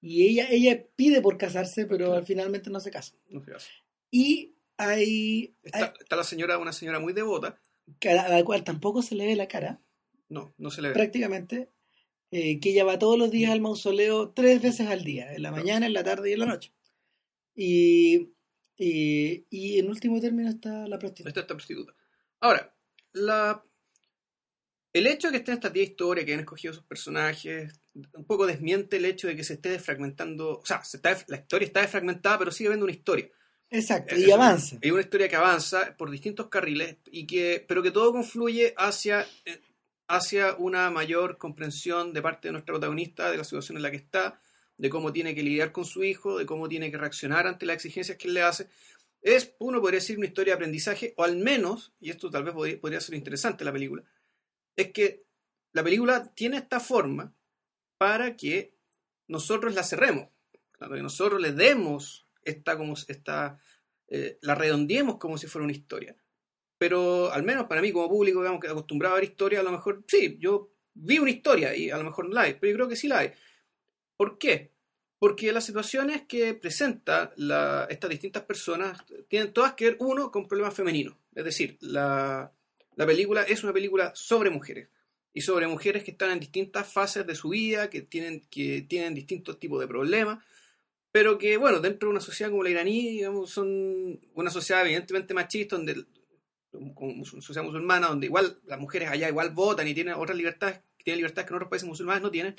Y 0.00 0.26
ella, 0.28 0.46
ella 0.50 0.84
pide 0.94 1.20
por 1.20 1.36
casarse, 1.36 1.86
pero 1.86 2.06
Claro. 2.06 2.26
finalmente 2.26 2.70
no 2.70 2.80
se 2.80 2.90
casa. 2.90 3.14
no 3.28 3.42
se 3.42 3.50
casa. 3.50 3.68
Y 4.10 4.54
hay, 4.76 5.54
Está, 5.64 5.78
hay- 5.78 5.92
está 6.00 6.16
la 6.16 6.24
señora, 6.24 6.58
una 6.58 6.72
señora 6.72 7.00
muy 7.00 7.12
devota. 7.12 7.58
que 7.98 8.10
a 8.10 8.28
la 8.28 8.44
cual 8.44 8.62
tampoco 8.64 9.00
se 9.02 9.14
le 9.14 9.26
ve 9.26 9.36
la 9.36 9.48
cara, 9.48 9.80
No, 10.28 10.54
no 10.58 10.70
se 10.70 10.82
le 10.82 10.88
ve. 10.88 10.94
prácticamente, 10.94 11.70
eh, 12.30 12.58
que 12.60 12.70
ella 12.70 12.84
va 12.84 12.98
todos 12.98 13.16
los 13.18 13.30
días 13.30 13.52
al 13.52 13.60
mausoleo 13.60 14.30
tres 14.30 14.60
veces 14.62 14.88
al 14.88 15.02
día, 15.04 15.32
en 15.32 15.42
la 15.42 15.50
mañana, 15.52 15.86
en 15.86 15.92
la 15.92 16.02
tarde 16.04 16.30
y 16.30 16.32
en 16.34 16.38
la 16.40 16.46
noche. 16.46 16.72
Y, 17.54 18.32
y, 18.76 19.46
y 19.50 19.78
en 19.78 19.88
último 19.88 20.20
término 20.20 20.50
está 20.50 20.86
la 20.86 20.98
prostituta. 20.98 21.28
Está 21.30 21.40
esta 21.40 21.54
prostituta. 21.54 21.94
Ahora, 22.40 22.74
la, 23.12 23.64
el 24.92 25.06
hecho 25.06 25.28
de 25.28 25.32
que 25.32 25.38
estén 25.38 25.54
estas 25.54 25.72
10 25.72 25.90
historias, 25.90 26.24
que 26.26 26.34
han 26.34 26.40
escogido 26.40 26.72
sus 26.74 26.84
personajes, 26.84 27.80
un 28.12 28.24
poco 28.26 28.46
desmiente 28.46 28.96
el 28.96 29.04
hecho 29.04 29.26
de 29.28 29.36
que 29.36 29.44
se 29.44 29.54
esté 29.54 29.70
desfragmentando. 29.70 30.58
O 30.58 30.66
sea, 30.66 30.82
se 30.84 30.98
está, 30.98 31.16
la 31.28 31.36
historia 31.38 31.66
está 31.66 31.80
desfragmentada, 31.82 32.38
pero 32.38 32.50
sigue 32.50 32.68
habiendo 32.68 32.84
una 32.86 32.94
historia. 32.94 33.28
Exacto, 33.70 34.14
Es- 34.14 34.26
y 34.26 34.30
avanza. 34.30 34.78
Es 34.80 34.92
una 34.92 35.00
historia 35.00 35.28
que 35.28 35.36
avanza 35.36 35.96
por 35.96 36.10
distintos 36.10 36.48
carriles, 36.48 36.96
y 37.10 37.26
que, 37.26 37.64
pero 37.66 37.82
que 37.82 37.90
todo 37.90 38.12
confluye 38.12 38.74
hacia, 38.76 39.26
eh, 39.44 39.60
hacia 40.08 40.54
una 40.56 40.90
mayor 40.90 41.36
comprensión 41.36 42.12
de 42.12 42.22
parte 42.22 42.48
de 42.48 42.52
nuestra 42.52 42.72
protagonista 42.74 43.30
de 43.30 43.38
la 43.38 43.44
situación 43.44 43.76
en 43.76 43.82
la 43.82 43.90
que 43.90 43.96
está, 43.96 44.40
de 44.78 44.90
cómo 44.90 45.12
tiene 45.12 45.34
que 45.34 45.42
lidiar 45.42 45.72
con 45.72 45.84
su 45.84 46.04
hijo, 46.04 46.38
de 46.38 46.46
cómo 46.46 46.68
tiene 46.68 46.90
que 46.90 46.98
reaccionar 46.98 47.46
ante 47.46 47.66
las 47.66 47.76
exigencias 47.76 48.18
que 48.18 48.28
él 48.28 48.34
le 48.34 48.42
hace. 48.42 48.68
Es, 49.22 49.54
uno 49.58 49.80
podría 49.80 50.00
decir, 50.00 50.18
una 50.18 50.26
historia 50.26 50.52
de 50.52 50.56
aprendizaje, 50.56 51.14
o 51.16 51.24
al 51.24 51.36
menos, 51.36 51.94
y 52.00 52.10
esto 52.10 52.30
tal 52.30 52.44
vez 52.44 52.54
podría, 52.54 52.80
podría 52.80 53.00
ser 53.00 53.14
interesante 53.14 53.64
la 53.64 53.72
película, 53.72 54.04
es 54.76 54.92
que 54.92 55.26
la 55.72 55.82
película 55.82 56.32
tiene 56.34 56.58
esta 56.58 56.80
forma 56.80 57.34
para 57.98 58.36
que 58.36 58.74
nosotros 59.28 59.74
la 59.74 59.82
cerremos, 59.82 60.28
para 60.78 60.96
que 60.96 61.02
nosotros 61.02 61.40
le 61.40 61.52
demos 61.52 62.26
esta, 62.42 62.76
como, 62.76 62.94
esta, 62.94 63.58
eh, 64.08 64.38
la 64.42 64.54
redondeemos 64.54 65.18
como 65.18 65.38
si 65.38 65.46
fuera 65.46 65.64
una 65.64 65.72
historia. 65.72 66.16
Pero 66.78 67.32
al 67.32 67.42
menos 67.42 67.66
para 67.66 67.80
mí 67.80 67.90
como 67.90 68.08
público, 68.08 68.40
digamos, 68.40 68.60
que 68.60 68.68
acostumbrado 68.68 69.14
a 69.14 69.18
ver 69.20 69.28
historia, 69.28 69.60
a 69.60 69.62
lo 69.62 69.72
mejor 69.72 70.04
sí, 70.06 70.36
yo 70.38 70.72
vi 70.94 71.18
una 71.18 71.30
historia 71.30 71.74
y 71.74 71.90
a 71.90 71.96
lo 71.96 72.04
mejor 72.04 72.28
no 72.28 72.34
la 72.34 72.42
hay, 72.42 72.54
pero 72.54 72.70
yo 72.70 72.76
creo 72.76 72.88
que 72.88 72.96
sí 72.96 73.08
la 73.08 73.20
hay. 73.20 73.32
¿Por 74.16 74.38
qué? 74.38 74.72
Porque 75.18 75.52
las 75.52 75.64
situaciones 75.64 76.22
que 76.28 76.54
presenta 76.54 77.32
la, 77.36 77.86
estas 77.90 78.10
distintas 78.10 78.44
personas 78.44 79.02
tienen 79.28 79.52
todas 79.52 79.74
que 79.74 79.86
ver, 79.86 79.96
uno, 80.00 80.30
con 80.30 80.46
problemas 80.46 80.74
femeninos. 80.74 81.16
Es 81.34 81.44
decir, 81.44 81.78
la, 81.80 82.52
la 82.96 83.06
película 83.06 83.42
es 83.42 83.62
una 83.62 83.72
película 83.72 84.12
sobre 84.14 84.50
mujeres. 84.50 84.88
Y 85.32 85.42
sobre 85.42 85.66
mujeres 85.66 86.02
que 86.02 86.12
están 86.12 86.30
en 86.30 86.40
distintas 86.40 86.90
fases 86.90 87.26
de 87.26 87.34
su 87.34 87.50
vida, 87.50 87.90
que 87.90 88.02
tienen, 88.02 88.46
que 88.50 88.82
tienen 88.88 89.14
distintos 89.14 89.58
tipos 89.58 89.80
de 89.80 89.86
problemas, 89.86 90.42
pero 91.12 91.38
que, 91.38 91.56
bueno, 91.56 91.80
dentro 91.80 92.08
de 92.08 92.12
una 92.12 92.20
sociedad 92.20 92.50
como 92.50 92.62
la 92.62 92.70
iraní, 92.70 93.10
digamos, 93.10 93.50
son 93.50 94.20
una 94.34 94.50
sociedad 94.50 94.82
evidentemente 94.84 95.32
machista, 95.32 95.76
donde, 95.76 96.04
como 96.94 97.24
sociedad 97.24 97.64
musulmana, 97.64 98.08
donde 98.08 98.26
igual 98.26 98.60
las 98.66 98.78
mujeres 98.78 99.10
allá 99.10 99.28
igual 99.28 99.50
votan 99.50 99.88
y 99.88 99.94
tienen 99.94 100.14
otras 100.14 100.36
libertades, 100.36 100.80
tienen 101.02 101.18
libertades 101.18 101.46
que 101.46 101.52
en 101.52 101.56
otros 101.56 101.70
países 101.70 101.88
musulmanes 101.88 102.22
no 102.22 102.30
tienen, 102.30 102.54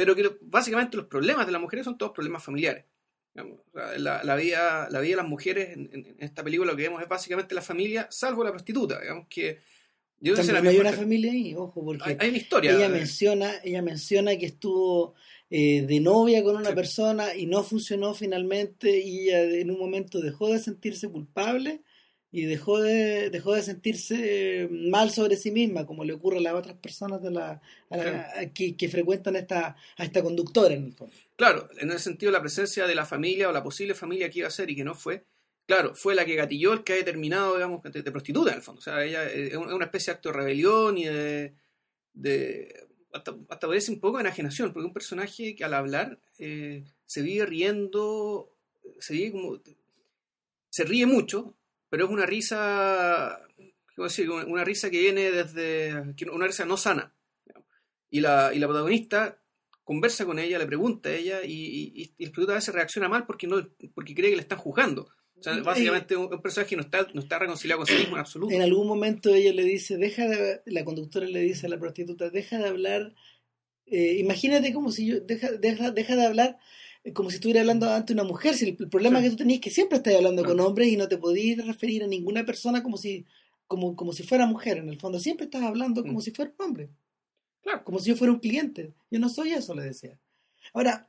pero 0.00 0.16
que 0.16 0.22
lo- 0.22 0.38
básicamente 0.40 0.96
los 0.96 1.06
problemas 1.06 1.44
de 1.44 1.52
las 1.52 1.60
mujeres 1.60 1.84
son 1.84 1.98
todos 1.98 2.12
problemas 2.12 2.42
familiares. 2.42 2.84
Digamos, 3.34 3.60
o 3.60 3.78
sea, 3.78 3.98
la, 3.98 4.24
la 4.24 4.34
vida, 4.34 4.88
la 4.90 5.00
vida 5.00 5.10
de 5.10 5.16
las 5.22 5.28
mujeres 5.28 5.76
en, 5.76 6.16
esta 6.18 6.42
película 6.42 6.70
lo 6.72 6.76
que 6.76 6.84
vemos 6.84 7.02
es 7.02 7.08
básicamente 7.08 7.54
la 7.54 7.60
familia, 7.60 8.06
salvo 8.10 8.42
la 8.42 8.50
prostituta, 8.50 8.98
digamos 9.00 9.26
que... 9.28 9.58
Yo 10.22 10.34
También 10.34 10.36
sinceramente, 10.36 10.76
hay 10.76 10.80
una 10.80 10.92
familia 10.92 11.32
ahí, 11.32 11.54
ojo, 11.54 11.84
porque 11.84 12.10
hay, 12.10 12.16
hay 12.18 12.28
una 12.30 12.38
historia. 12.38 12.72
ella 12.76 12.88
menciona, 12.88 13.52
ella 13.64 13.82
menciona 13.82 14.36
que 14.36 14.46
estuvo 14.46 15.14
eh, 15.50 15.82
de 15.82 16.00
novia 16.00 16.42
con 16.42 16.56
una 16.56 16.70
Sí. 16.70 16.74
persona 16.74 17.34
y 17.34 17.46
no 17.46 17.62
funcionó 17.62 18.12
finalmente 18.14 18.98
y 19.00 19.28
ella 19.28 19.42
en 19.42 19.70
un 19.70 19.78
momento 19.78 20.20
dejó 20.20 20.48
de 20.52 20.58
sentirse 20.58 21.08
culpable 21.08 21.82
y 22.32 22.42
dejó 22.46 22.80
de, 22.80 23.30
dejó 23.30 23.54
de 23.54 23.62
sentirse 23.62 24.68
mal 24.70 25.10
sobre 25.10 25.36
sí 25.36 25.50
misma, 25.50 25.86
como 25.86 26.04
le 26.04 26.12
ocurre 26.12 26.38
a 26.38 26.40
las 26.40 26.54
otras 26.54 26.76
personas 26.76 27.20
de 27.22 27.30
la, 27.32 27.60
a 27.90 27.96
la- 27.96 28.30
a- 28.40 28.46
que, 28.52 28.76
que 28.76 28.88
frecuentan 28.88 29.36
esta, 29.36 29.76
a 29.96 30.04
esta 30.04 30.22
conductora 30.22 30.74
en 30.74 30.84
el 30.86 30.92
fondo. 30.92 31.14
Claro, 31.36 31.68
en 31.78 31.90
el 31.90 31.98
sentido 31.98 32.30
la 32.30 32.40
presencia 32.40 32.86
de 32.86 32.94
la 32.94 33.04
familia 33.04 33.48
o 33.48 33.52
la 33.52 33.62
posible 33.62 33.94
familia 33.94 34.30
que 34.30 34.40
iba 34.40 34.48
a 34.48 34.52
ser 34.52 34.70
y 34.70 34.76
que 34.76 34.84
no 34.84 34.94
fue, 34.94 35.24
claro, 35.66 35.94
fue 35.94 36.14
la 36.14 36.24
que 36.24 36.36
gatilló 36.36 36.72
el 36.72 36.84
que 36.84 36.92
ha 36.92 36.96
determinado, 36.96 37.54
digamos, 37.54 37.82
de, 37.82 38.02
de 38.02 38.12
prostituta 38.12 38.50
en 38.50 38.56
el 38.58 38.62
fondo. 38.62 38.78
O 38.78 38.82
sea, 38.82 39.04
ella 39.04 39.24
eh, 39.28 39.48
es 39.48 39.56
una 39.56 39.68
es 39.68 39.74
una 39.74 39.84
especie 39.86 40.12
de 40.12 40.14
acto 40.16 40.28
de 40.30 40.36
rebelión 40.38 40.98
y 40.98 41.04
de. 41.06 41.54
de 42.12 42.86
hasta, 43.12 43.34
hasta 43.48 43.66
parece 43.66 43.90
un 43.90 43.98
poco 44.00 44.18
de 44.18 44.22
enajenación, 44.22 44.72
porque 44.72 44.86
un 44.86 44.92
personaje 44.92 45.56
que 45.56 45.64
al 45.64 45.74
hablar 45.74 46.20
eh, 46.38 46.84
se 47.06 47.22
vive 47.22 47.44
riendo, 47.46 48.54
se 49.00 49.14
vive 49.14 49.32
como. 49.32 49.60
se 50.68 50.84
ríe 50.84 51.06
mucho, 51.06 51.56
pero 51.90 52.06
es 52.06 52.10
una 52.10 52.24
risa. 52.24 53.38
¿Cómo 53.94 54.08
decir? 54.08 54.30
Una, 54.30 54.64
risa 54.64 54.88
que 54.88 55.00
viene 55.00 55.30
desde. 55.30 56.14
una 56.32 56.46
risa 56.46 56.64
no 56.64 56.76
sana. 56.76 57.12
Y 58.08 58.20
la, 58.20 58.52
y 58.54 58.58
la 58.58 58.66
protagonista 58.66 59.38
conversa 59.84 60.24
con 60.24 60.38
ella, 60.38 60.58
le 60.58 60.66
pregunta 60.66 61.08
a 61.08 61.14
ella 61.14 61.42
y, 61.44 61.52
y, 61.52 62.14
y 62.16 62.24
el 62.24 62.30
protagonista 62.30 62.52
a 62.52 62.54
veces 62.56 62.74
reacciona 62.74 63.08
mal 63.08 63.26
porque 63.26 63.46
no 63.46 63.68
porque 63.92 64.14
cree 64.14 64.30
que 64.30 64.36
le 64.36 64.42
están 64.42 64.58
juzgando. 64.58 65.08
O 65.40 65.42
sea, 65.42 65.58
básicamente 65.62 66.16
un, 66.16 66.32
un 66.32 66.42
personaje 66.42 66.70
que 66.70 66.76
no 66.76 66.82
está, 66.82 67.06
no 67.14 67.20
está 67.20 67.38
reconciliado 67.38 67.78
con 67.78 67.86
sí 67.86 67.94
mismo 67.94 68.14
en 68.14 68.20
absoluto. 68.20 68.54
En 68.54 68.60
algún 68.60 68.86
momento 68.86 69.34
ella 69.34 69.52
le 69.54 69.64
dice, 69.64 69.96
deja 69.96 70.28
de, 70.28 70.60
la 70.66 70.84
conductora 70.84 71.26
le 71.26 71.40
dice 71.40 71.66
a 71.66 71.70
la 71.70 71.78
prostituta, 71.78 72.28
deja 72.28 72.58
de 72.58 72.68
hablar, 72.68 73.14
eh, 73.86 74.16
imagínate 74.18 74.74
como 74.74 74.92
si 74.92 75.06
yo, 75.06 75.20
deja, 75.20 75.52
deja, 75.52 75.92
deja 75.92 76.14
de 76.14 76.26
hablar 76.26 76.50
eh, 76.50 76.58
como 77.14 77.30
si 77.30 77.36
estuviera 77.36 77.60
hablando 77.60 77.88
ante 77.90 78.12
una 78.12 78.24
mujer, 78.24 78.54
si 78.54 78.64
el, 78.70 78.76
el 78.78 78.88
problema 78.88 79.18
Sí. 79.18 79.24
que 79.24 79.30
tú 79.30 79.36
tenías 79.36 79.56
es 79.58 79.62
que 79.62 79.70
siempre 79.70 79.98
estás 79.98 80.14
hablando 80.14 80.42
Claro. 80.42 80.56
con 80.58 80.66
hombres 80.66 80.88
y 80.88 80.96
no 80.96 81.08
te 81.08 81.16
podías 81.18 81.66
referir 81.66 82.02
a 82.04 82.06
ninguna 82.06 82.44
persona 82.44 82.82
como 82.82 82.96
si, 82.96 83.24
como, 83.66 83.96
como 83.96 84.12
si 84.12 84.22
fuera 84.22 84.46
mujer, 84.46 84.78
en 84.78 84.88
el 84.88 84.98
fondo 84.98 85.18
siempre 85.18 85.44
estás 85.44 85.62
hablando 85.62 86.02
como 86.02 86.18
Mm. 86.18 86.22
si 86.22 86.30
fuera 86.32 86.52
un 86.58 86.64
hombre. 86.66 86.90
Claro. 87.62 87.84
Como 87.84 87.98
si 87.98 88.10
yo 88.10 88.16
fuera 88.16 88.32
un 88.32 88.40
cliente. 88.40 88.94
Yo 89.10 89.18
no 89.18 89.28
soy 89.28 89.52
eso, 89.52 89.74
le 89.74 89.82
decía. 89.84 90.18
Ahora, 90.74 91.08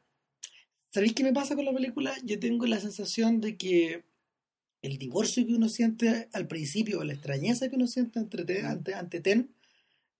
¿sabéis 0.93 1.13
qué 1.13 1.23
me 1.23 1.33
pasa 1.33 1.55
con 1.55 1.65
la 1.65 1.73
película? 1.73 2.13
Yo 2.23 2.39
tengo 2.39 2.65
la 2.67 2.79
sensación 2.79 3.39
de 3.41 3.57
que 3.57 4.03
el 4.81 4.97
divorcio 4.97 5.45
que 5.45 5.53
uno 5.53 5.69
siente 5.69 6.27
al 6.33 6.47
principio, 6.47 7.03
la 7.03 7.13
extrañeza 7.13 7.69
que 7.69 7.75
uno 7.75 7.87
siente 7.87 8.19
ante, 8.19 8.61
ante, 8.65 8.93
ante 8.95 9.19
Ten, 9.21 9.53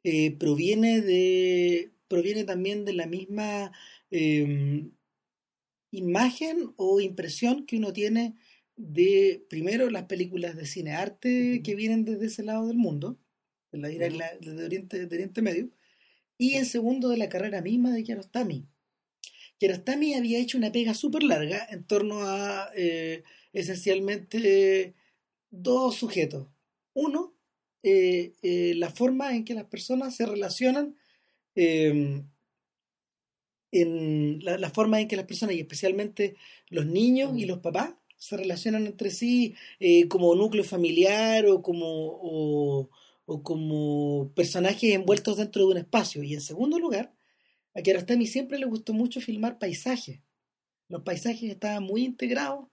eh, 0.03 0.31
proviene 0.37 1.01
de 1.01 1.91
proviene 2.07 2.43
también 2.43 2.83
de 2.85 2.93
la 2.93 3.05
misma 3.07 3.71
eh, 4.11 4.89
imagen 5.91 6.73
o 6.77 6.99
impresión 7.01 7.65
que 7.65 7.77
uno 7.77 7.93
tiene 7.93 8.35
de, 8.75 9.45
primero, 9.49 9.89
las 9.89 10.05
películas 10.05 10.55
de 10.55 10.65
cine 10.65 10.93
arte 10.93 11.61
que 11.63 11.75
vienen 11.75 12.05
desde 12.05 12.25
ese 12.27 12.43
lado 12.43 12.67
del 12.67 12.77
mundo, 12.77 13.19
de 13.71 13.79
la, 13.79 13.87
de 13.89 14.11
la- 14.11 14.37
desde 14.39 14.65
Oriente, 14.65 15.05
de 15.05 15.15
Oriente 15.15 15.41
Medio, 15.41 15.69
y 16.37 16.55
en 16.55 16.65
segundo, 16.65 17.09
de 17.09 17.17
la 17.17 17.29
carrera 17.29 17.61
misma 17.61 17.91
de 17.91 18.03
Kiarostami. 18.03 18.65
Kiarostami 19.59 20.15
había 20.15 20.39
hecho 20.39 20.57
una 20.57 20.71
pega 20.71 20.93
súper 20.93 21.23
larga 21.23 21.67
en 21.69 21.83
torno 21.83 22.21
a 22.23 22.69
eh, 22.75 23.23
esencialmente 23.53 24.95
dos 25.51 25.95
sujetos. 25.95 26.47
Uno, 26.93 27.35
eh, 27.83 28.33
eh, 28.41 28.73
la 28.75 28.89
forma 28.89 29.35
en 29.35 29.45
que 29.45 29.53
las 29.53 29.65
personas 29.65 30.15
se 30.15 30.25
relacionan 30.25 30.95
eh, 31.55 32.23
en 33.71 34.43
la, 34.43 34.57
la 34.57 34.69
forma 34.69 34.99
en 34.99 35.07
que 35.07 35.15
las 35.15 35.25
personas, 35.25 35.55
y 35.55 35.59
especialmente 35.59 36.35
los 36.69 36.85
niños 36.85 37.37
y 37.37 37.45
los 37.45 37.59
papás, 37.59 37.93
se 38.17 38.37
relacionan 38.37 38.85
entre 38.85 39.09
sí 39.09 39.55
eh, 39.79 40.07
como 40.07 40.35
núcleo 40.35 40.63
familiar 40.63 41.45
o 41.47 41.61
como, 41.63 41.85
o, 41.87 42.89
o 43.25 43.43
como 43.43 44.31
personajes 44.35 44.93
envueltos 44.93 45.37
dentro 45.37 45.63
de 45.65 45.71
un 45.71 45.77
espacio. 45.77 46.21
Y 46.21 46.33
en 46.35 46.41
segundo 46.41 46.77
lugar, 46.77 47.13
a 47.73 47.81
Kiarostami 47.81 48.27
siempre 48.27 48.59
le 48.59 48.65
gustó 48.65 48.93
mucho 48.93 49.21
filmar 49.21 49.57
paisajes. 49.57 50.19
Los 50.87 51.01
paisajes 51.03 51.49
estaban 51.49 51.83
muy 51.83 52.03
integrados 52.03 52.67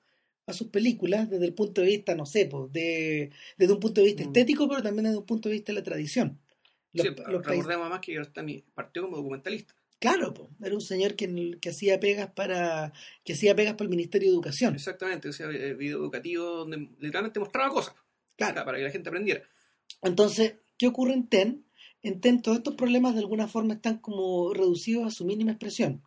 a 0.47 0.53
sus 0.53 0.69
películas 0.69 1.31
desde 1.31 1.45
el 1.47 1.55
punto 1.55 1.81
de 1.83 1.87
vista, 1.87 2.15
no 2.15 2.27
sé, 2.27 2.47
pues, 2.47 2.73
de, 2.73 3.31
desde 3.57 3.73
un 3.73 3.81
punto 3.81 4.01
de 4.01 4.07
vista 4.09 4.25
Mm. 4.25 4.27
estético, 4.27 4.69
pero 4.69 4.83
también 4.83 5.05
desde 5.05 5.19
un 5.19 5.27
punto 5.27 5.49
de 5.49 5.55
vista 5.55 5.73
de 5.73 5.79
la 5.79 5.85
tradición. 5.85 6.41
Los- 6.93 7.07
Sí, 7.07 7.13
los 7.17 7.27
recordemos 7.47 7.67
además 7.83 8.01
que 8.01 8.13
Kiarostami 8.13 8.65
partió 8.75 9.03
como 9.03 9.17
documentalista. 9.19 9.75
Claro, 9.99 10.33
po, 10.33 10.51
era 10.63 10.75
un 10.75 10.81
señor 10.81 11.17
que, 11.17 11.59
que 11.61 11.71
hacía 11.71 11.99
pegas 11.99 12.31
para 12.31 12.93
que 13.25 13.33
hacía 13.33 13.57
pegas 13.57 13.75
para 13.75 13.85
el 13.85 13.91
Ministerio 13.91 14.29
de 14.29 14.35
Educación. 14.35 14.75
Exactamente, 14.75 15.29
o 15.29 15.33
sea, 15.33 15.51
eh, 15.51 15.75
video 15.75 15.99
educativo 15.99 16.45
donde 16.45 16.89
literalmente 17.01 17.41
mostraba 17.41 17.71
cosas 17.71 17.95
Claro. 18.37 18.65
para 18.65 18.79
que 18.79 18.85
la 18.85 18.91
gente 18.91 19.09
aprendiera. 19.09 19.43
Entonces, 20.03 20.55
¿qué 20.79 20.87
ocurre 20.87 21.15
en 21.15 21.29
TEN? 21.29 21.65
En 22.03 22.21
TEN 22.21 22.41
todos 22.43 22.59
estos 22.59 22.77
problemas 22.77 23.15
de 23.15 23.21
alguna 23.21 23.49
forma 23.49 23.75
están 23.75 23.99
como 23.99 24.55
reducidos 24.55 25.07
a 25.07 25.11
su 25.11 25.25
mínima 25.25 25.51
expresión. 25.51 26.03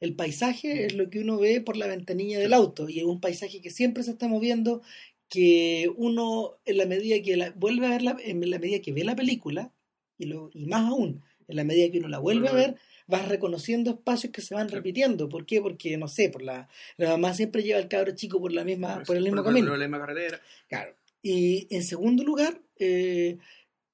El 0.00 0.16
paisaje 0.16 0.86
es 0.86 0.94
lo 0.94 1.08
que 1.08 1.20
uno 1.20 1.38
ve 1.38 1.60
por 1.60 1.76
la 1.76 1.86
ventanilla 1.86 2.40
del 2.40 2.52
auto 2.52 2.88
y 2.88 2.98
es 2.98 3.04
un 3.04 3.20
paisaje 3.20 3.62
que 3.62 3.70
siempre 3.70 4.02
se 4.02 4.10
está 4.10 4.26
moviendo, 4.26 4.82
que 5.28 5.90
uno 5.96 6.58
en 6.64 6.76
la 6.76 6.86
medida 6.86 7.22
que 7.22 7.36
la, 7.36 7.50
vuelve 7.52 7.86
a 7.86 7.90
ver 7.90 8.02
la, 8.02 8.16
en 8.22 8.48
la 8.50 8.58
medida 8.58 8.80
que 8.80 8.92
ve 8.92 9.04
la 9.04 9.16
película 9.16 9.72
y, 10.18 10.26
lo, 10.26 10.50
y 10.52 10.66
más 10.66 10.88
aún 10.90 11.22
en 11.48 11.56
la 11.56 11.64
medida 11.64 11.90
que 11.90 11.98
uno 11.98 12.08
la 12.08 12.18
vuelve 12.18 12.48
a 12.48 12.52
ver 12.52 12.76
vas 13.06 13.28
reconociendo 13.28 13.90
espacios 13.92 14.32
que 14.32 14.40
se 14.42 14.54
van 14.54 14.68
repitiendo. 14.68 15.28
¿Por 15.28 15.46
qué? 15.46 15.60
Porque 15.60 15.96
no 15.96 16.08
sé, 16.08 16.28
por 16.30 16.42
la, 16.42 16.68
la 16.96 17.10
mamá 17.10 17.34
siempre 17.34 17.62
lleva 17.62 17.78
al 17.78 17.88
cabro 17.88 18.14
chico 18.14 18.40
por 18.40 18.52
la 18.52 18.64
misma 18.64 19.02
por 19.04 19.16
el 19.16 19.22
mismo 19.22 19.36
por, 19.42 19.46
camino. 19.46 19.68
por 19.68 19.78
la 19.78 19.84
misma 19.86 19.98
carretera. 20.00 20.40
Claro. 20.68 20.94
Y 21.22 21.66
en 21.74 21.82
segundo 21.82 22.22
lugar, 22.24 22.60
eh, 22.78 23.38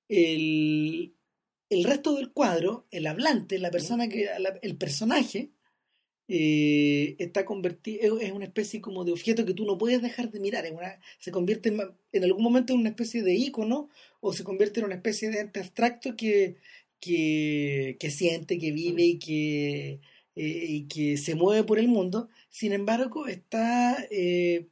el, 0.08 1.14
el 1.70 1.84
resto 1.84 2.14
del 2.16 2.32
cuadro, 2.32 2.86
el 2.90 3.06
hablante, 3.06 3.58
la 3.58 3.70
persona 3.70 4.08
que, 4.08 4.28
la- 4.38 4.58
el 4.62 4.76
personaje, 4.76 5.50
eh, 6.28 7.16
está 7.18 7.44
convertido, 7.44 8.18
es 8.20 8.32
una 8.32 8.44
especie 8.46 8.80
como 8.80 9.04
de 9.04 9.12
objeto 9.12 9.44
que 9.44 9.54
tú 9.54 9.64
no 9.66 9.76
puedes 9.76 10.00
dejar 10.02 10.30
de 10.30 10.40
mirar. 10.40 10.64
es 10.66 10.72
una- 10.72 10.98
se 11.18 11.30
convierte 11.30 11.68
en, 11.70 11.80
en 12.12 12.24
algún 12.24 12.42
momento 12.42 12.72
en 12.72 12.80
una 12.80 12.90
especie 12.90 13.22
de 13.22 13.34
ícono 13.34 13.90
o 14.20 14.32
se 14.32 14.44
convierte 14.44 14.80
en 14.80 14.86
una 14.86 14.94
especie 14.94 15.30
de 15.30 15.40
abstracto 15.40 16.16
que, 16.16 16.56
que, 17.02 17.96
que 17.98 18.10
siente, 18.10 18.58
que 18.58 18.70
vive 18.70 19.02
y 19.02 19.18
que, 19.18 20.00
eh, 20.36 20.66
y 20.68 20.86
que 20.86 21.16
se 21.16 21.34
mueve 21.34 21.64
por 21.64 21.80
el 21.80 21.88
mundo. 21.88 22.28
Sin 22.48 22.72
embargo, 22.72 23.26
está 23.26 23.96
eh, 24.10 24.68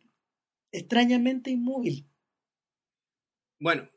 extrañamente 0.70 1.50
inmóvil. 1.50 2.06
Bueno, 3.58 3.90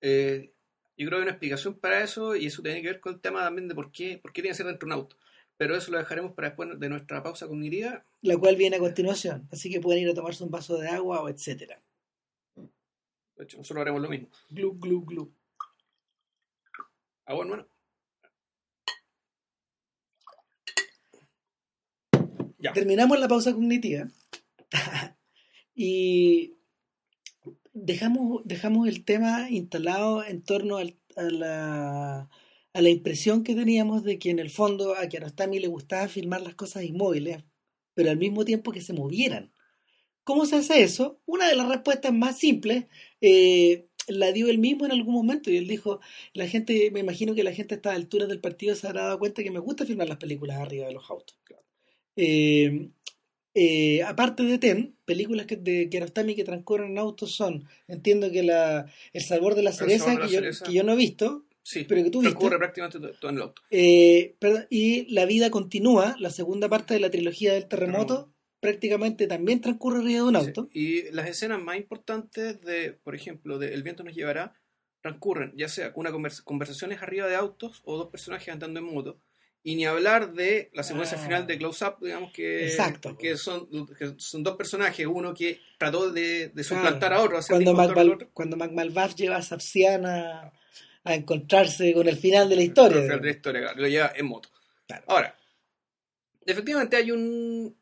eh, 0.00 0.54
yo 0.96 1.06
creo 1.06 1.10
que 1.10 1.16
hay 1.16 1.22
una 1.22 1.32
explicación 1.32 1.74
para 1.74 2.02
eso 2.02 2.34
y 2.34 2.46
eso 2.46 2.62
tiene 2.62 2.80
que 2.80 2.88
ver 2.88 3.00
con 3.00 3.14
el 3.14 3.20
tema 3.20 3.42
también 3.42 3.68
de 3.68 3.74
por 3.74 3.92
qué, 3.92 4.18
por 4.18 4.32
qué 4.32 4.40
tiene 4.40 4.52
que 4.52 4.56
ser 4.56 4.66
dentro 4.66 4.88
de 4.88 4.94
un 4.94 5.00
auto. 5.00 5.16
Pero 5.58 5.76
eso 5.76 5.92
lo 5.92 5.98
dejaremos 5.98 6.32
para 6.32 6.48
después 6.48 6.80
de 6.80 6.88
nuestra 6.88 7.22
pausa 7.22 7.46
cognitiva. 7.46 8.02
la 8.22 8.38
cual 8.38 8.56
viene 8.56 8.76
a 8.76 8.80
continuación. 8.80 9.46
Así 9.52 9.70
que 9.70 9.80
pueden 9.80 10.02
ir 10.02 10.08
a 10.08 10.14
tomarse 10.14 10.42
un 10.42 10.50
vaso 10.50 10.78
de 10.78 10.88
agua 10.88 11.22
o 11.22 11.28
etcétera. 11.28 11.80
De 12.56 13.44
hecho, 13.44 13.58
nosotros 13.58 13.82
haremos 13.82 14.00
lo 14.00 14.08
mismo. 14.08 14.28
Glu, 14.48 14.78
glu, 14.78 15.04
glu. 15.04 15.32
Ah, 17.26 17.34
bueno, 17.34 17.52
hermano. 17.52 17.73
Ya. 22.64 22.72
Terminamos 22.72 23.18
la 23.20 23.28
pausa 23.28 23.52
cognitiva 23.52 24.08
y 25.74 26.54
dejamos, 27.72 28.42
dejamos 28.44 28.88
el 28.88 29.04
tema 29.04 29.50
instalado 29.50 30.24
en 30.24 30.42
torno 30.42 30.76
al- 30.78 30.96
a, 31.16 31.22
la, 31.24 32.30
a 32.72 32.80
la 32.80 32.90
impresión 32.90 33.44
que 33.44 33.54
teníamos 33.54 34.02
de 34.04 34.18
que 34.18 34.30
en 34.30 34.38
el 34.38 34.50
fondo 34.50 34.96
a 34.96 35.08
Kiarostami 35.08 35.58
le 35.60 35.68
gustaba 35.68 36.08
filmar 36.08 36.42
las 36.42 36.54
cosas 36.54 36.84
inmóviles, 36.84 37.44
pero 37.94 38.10
al 38.10 38.16
mismo 38.18 38.44
tiempo 38.44 38.72
que 38.72 38.80
se 38.80 38.92
movieran. 38.92 39.52
¿Cómo 40.24 40.46
se 40.46 40.56
hace 40.56 40.82
eso? 40.82 41.20
Una 41.26 41.48
de 41.48 41.56
las 41.56 41.68
respuestas 41.68 42.12
más 42.14 42.38
simples 42.38 42.86
eh, 43.20 43.88
la 44.08 44.32
dio 44.32 44.48
él 44.48 44.58
mismo 44.58 44.86
en 44.86 44.92
algún 44.92 45.14
momento 45.14 45.50
y 45.50 45.58
él 45.58 45.68
dijo, 45.68 46.00
la 46.34 46.48
gente, 46.48 46.90
me 46.92 47.00
imagino 47.00 47.34
que 47.34 47.44
la 47.44 47.52
gente 47.54 47.74
a 47.74 47.78
estas 47.78 47.96
alturas 47.96 48.28
del 48.28 48.40
partido 48.40 48.76
se 48.76 48.88
habrá 48.88 49.04
dado 49.04 49.18
cuenta 49.20 49.42
que 49.42 49.52
me 49.52 49.60
gusta 49.60 49.86
filmar 49.86 50.08
las 50.08 50.18
películas 50.18 50.58
arriba 50.58 50.86
de 50.88 50.94
los 50.94 51.10
autos. 51.10 51.38
Eh, 52.16 52.88
eh, 53.54 54.02
aparte 54.02 54.42
de 54.42 54.58
Ten, 54.58 54.96
películas 55.04 55.46
que, 55.46 55.56
de 55.56 55.88
Kiarostami 55.88 56.34
que 56.34 56.44
transcurren 56.44 56.90
en 56.92 56.98
autos 56.98 57.32
son, 57.34 57.68
entiendo 57.86 58.30
que 58.32 58.42
la, 58.42 58.90
El 59.12 59.22
sabor 59.22 59.54
de 59.54 59.62
la 59.62 59.72
cereza, 59.72 60.06
sabor 60.06 60.18
de 60.18 60.20
la 60.22 60.26
que, 60.28 60.32
yo, 60.34 60.40
cereza. 60.40 60.64
que 60.66 60.72
yo 60.72 60.82
no 60.84 60.92
he 60.92 60.96
visto, 60.96 61.44
Sí, 61.66 61.84
pero 61.88 62.04
que 62.04 62.10
tú 62.10 62.20
viste. 62.20 62.32
transcurre 62.34 62.58
prácticamente 62.58 62.98
todo, 62.98 63.12
todo 63.18 63.30
en 63.30 63.36
el 63.36 63.42
auto. 63.42 63.62
Eh, 63.70 64.34
perdón, 64.38 64.66
y 64.70 65.06
La 65.14 65.24
vida 65.24 65.50
continúa, 65.50 66.14
la 66.18 66.28
segunda 66.30 66.68
parte 66.68 66.92
de 66.94 67.00
la 67.00 67.10
trilogía 67.10 67.54
del 67.54 67.68
terremoto, 67.68 68.32
prácticamente 68.60 69.26
también 69.26 69.60
transcurre 69.62 70.00
arriba 70.00 70.16
de 70.20 70.28
un 70.28 70.36
auto. 70.36 70.68
Sí, 70.72 70.78
Y 71.08 71.12
las 71.12 71.28
escenas 71.28 71.62
más 71.62 71.76
importantes 71.76 72.60
de, 72.60 72.92
por 72.92 73.14
ejemplo, 73.14 73.58
de 73.58 73.72
El 73.72 73.82
viento 73.82 74.02
nos 74.04 74.14
llevará, 74.14 74.54
transcurren 75.00 75.52
ya 75.56 75.68
sea 75.68 75.92
una 75.94 76.10
convers- 76.10 76.42
conversaciones 76.42 77.00
arriba 77.02 77.26
de 77.28 77.34
autos 77.36 77.80
o 77.84 77.96
dos 77.96 78.08
personajes 78.10 78.48
andando 78.52 78.80
en 78.80 78.86
moto. 78.86 79.20
Y 79.66 79.76
ni 79.76 79.86
hablar 79.86 80.34
de 80.34 80.70
la 80.74 80.82
secuencia 80.82 81.16
Ah. 81.18 81.22
final 81.24 81.46
de 81.46 81.56
Close 81.56 81.84
Up, 81.86 81.96
digamos 82.02 82.30
que, 82.32 82.66
Exacto. 82.66 83.16
que, 83.16 83.36
son, 83.38 83.66
que 83.98 84.12
son 84.18 84.42
dos 84.42 84.56
personajes, 84.56 85.06
uno 85.06 85.32
que 85.32 85.58
trató 85.78 86.10
de, 86.12 86.48
de 86.50 86.62
suplantar 86.64 87.10
Claro. 87.12 87.16
a 87.16 87.24
otro, 87.24 87.38
Cuando 87.48 87.70
el 87.70 87.76
Mac, 87.78 87.96
otro. 87.96 88.30
cuando 88.34 88.56
Mac 88.58 88.72
Malvav 88.72 89.14
lleva 89.14 89.36
a 89.36 89.42
Sapsiana 89.42 90.52
a 91.02 91.14
encontrarse 91.14 91.92
con 91.94 92.06
el 92.06 92.16
final 92.16 92.48
de 92.50 92.56
la 92.56 92.62
historia. 92.62 92.98
Al 92.98 93.02
final 93.04 93.20
de 93.22 93.26
la 93.26 93.32
historia, 93.32 93.60
claro, 93.62 93.80
lo 93.80 93.88
lleva 93.88 94.12
en 94.14 94.26
moto. 94.26 94.48
Claro. 94.86 95.04
Ahora, 95.08 95.34
efectivamente 96.44 96.96
hay 96.96 97.10
un... 97.10 97.76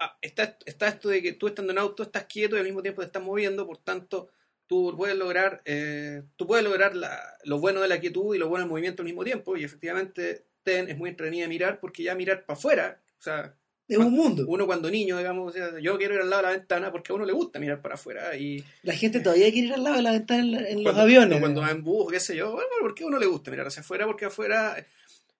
ah, 0.00 0.18
está, 0.20 0.58
está 0.66 0.88
esto 0.88 1.08
de 1.08 1.22
que 1.22 1.32
tú 1.32 1.46
estando 1.48 1.72
en 1.72 1.78
auto 1.78 2.02
estás 2.02 2.24
quieto 2.26 2.56
y 2.56 2.58
al 2.58 2.64
mismo 2.66 2.82
tiempo 2.82 3.00
te 3.00 3.06
estás 3.06 3.22
moviendo, 3.22 3.66
por 3.66 3.78
tanto 3.78 4.28
tú 4.66 4.94
puedes 4.96 5.16
lograr, 5.16 5.60
eh, 5.64 6.22
tú 6.36 6.46
puedes 6.46 6.64
lograr 6.64 6.94
la- 6.96 7.36
lo 7.44 7.58
bueno 7.58 7.80
de 7.80 7.88
la 7.88 8.00
quietud 8.00 8.34
y 8.34 8.38
lo 8.38 8.48
bueno 8.48 8.64
del 8.64 8.70
movimiento 8.70 9.02
al 9.02 9.06
mismo 9.06 9.24
tiempo 9.24 9.56
y 9.56 9.64
efectivamente 9.64 10.44
TEN 10.62 10.88
es 10.88 10.96
muy 10.96 11.10
entretenida 11.10 11.44
de 11.44 11.48
mirar 11.48 11.80
porque 11.80 12.02
ya 12.02 12.14
mirar 12.14 12.44
para 12.44 12.58
afuera, 12.58 13.00
o 13.18 13.22
sea, 13.22 13.54
Es 13.88 13.98
un 13.98 14.12
mundo. 14.12 14.44
uno 14.48 14.64
cuando 14.66 14.90
niño, 14.90 15.18
digamos, 15.18 15.50
o 15.50 15.52
sea, 15.52 15.78
yo 15.80 15.98
quiero 15.98 16.14
ir 16.14 16.20
al 16.20 16.30
lado 16.30 16.42
de 16.42 16.48
la 16.48 16.56
ventana 16.56 16.90
porque 16.92 17.12
a 17.12 17.16
uno 17.16 17.24
le 17.24 17.32
gusta 17.32 17.58
mirar 17.58 17.80
para 17.82 17.94
afuera 17.96 18.34
y 18.36 18.64
La 18.82 18.94
gente 18.94 19.20
todavía 19.20 19.50
quiere 19.52 19.68
ir 19.68 19.74
al 19.74 19.84
lado 19.84 19.96
de 19.96 20.02
la 20.02 20.12
ventana 20.12 20.42
en, 20.42 20.66
en 20.66 20.74
los 20.76 20.82
cuando, 20.84 21.02
aviones. 21.02 21.40
Cuando 21.40 21.60
va 21.60 21.70
en 21.70 21.82
bus, 21.82 22.10
qué 22.12 22.20
sé 22.20 22.36
yo. 22.36 22.52
Bueno, 22.52 22.68
¿por 22.80 22.94
qué 22.94 23.04
a 23.04 23.06
uno 23.08 23.18
le 23.18 23.26
gusta 23.26 23.50
mirar 23.50 23.66
hacia 23.66 23.80
afuera? 23.80 24.06
Porque 24.06 24.24
afuera 24.26 24.76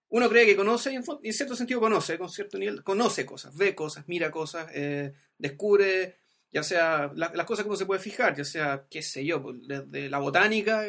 uno 0.08 0.28
cree 0.28 0.44
que 0.44 0.56
conoce 0.56 0.92
y 0.92 0.96
en, 0.96 1.04
en 1.22 1.32
cierto 1.32 1.56
sentido 1.56 1.80
conoce, 1.80 2.18
con 2.18 2.28
cierto 2.28 2.58
nivel, 2.58 2.82
conoce 2.84 3.24
cosas, 3.24 3.56
ve 3.56 3.74
cosas, 3.74 4.04
mira 4.08 4.30
cosas, 4.30 4.66
eh, 4.74 5.14
descubre, 5.38 6.16
ya 6.52 6.62
sea 6.62 7.10
la- 7.14 7.32
las 7.34 7.46
cosas 7.46 7.64
que 7.64 7.68
uno 7.70 7.76
se 7.78 7.86
puede 7.86 8.00
fijar, 8.00 8.36
ya 8.36 8.44
sea, 8.44 8.84
qué 8.90 9.02
sé 9.02 9.24
yo, 9.24 9.42
pues, 9.42 9.56
desde 9.66 10.10
la 10.10 10.18
botánica, 10.18 10.84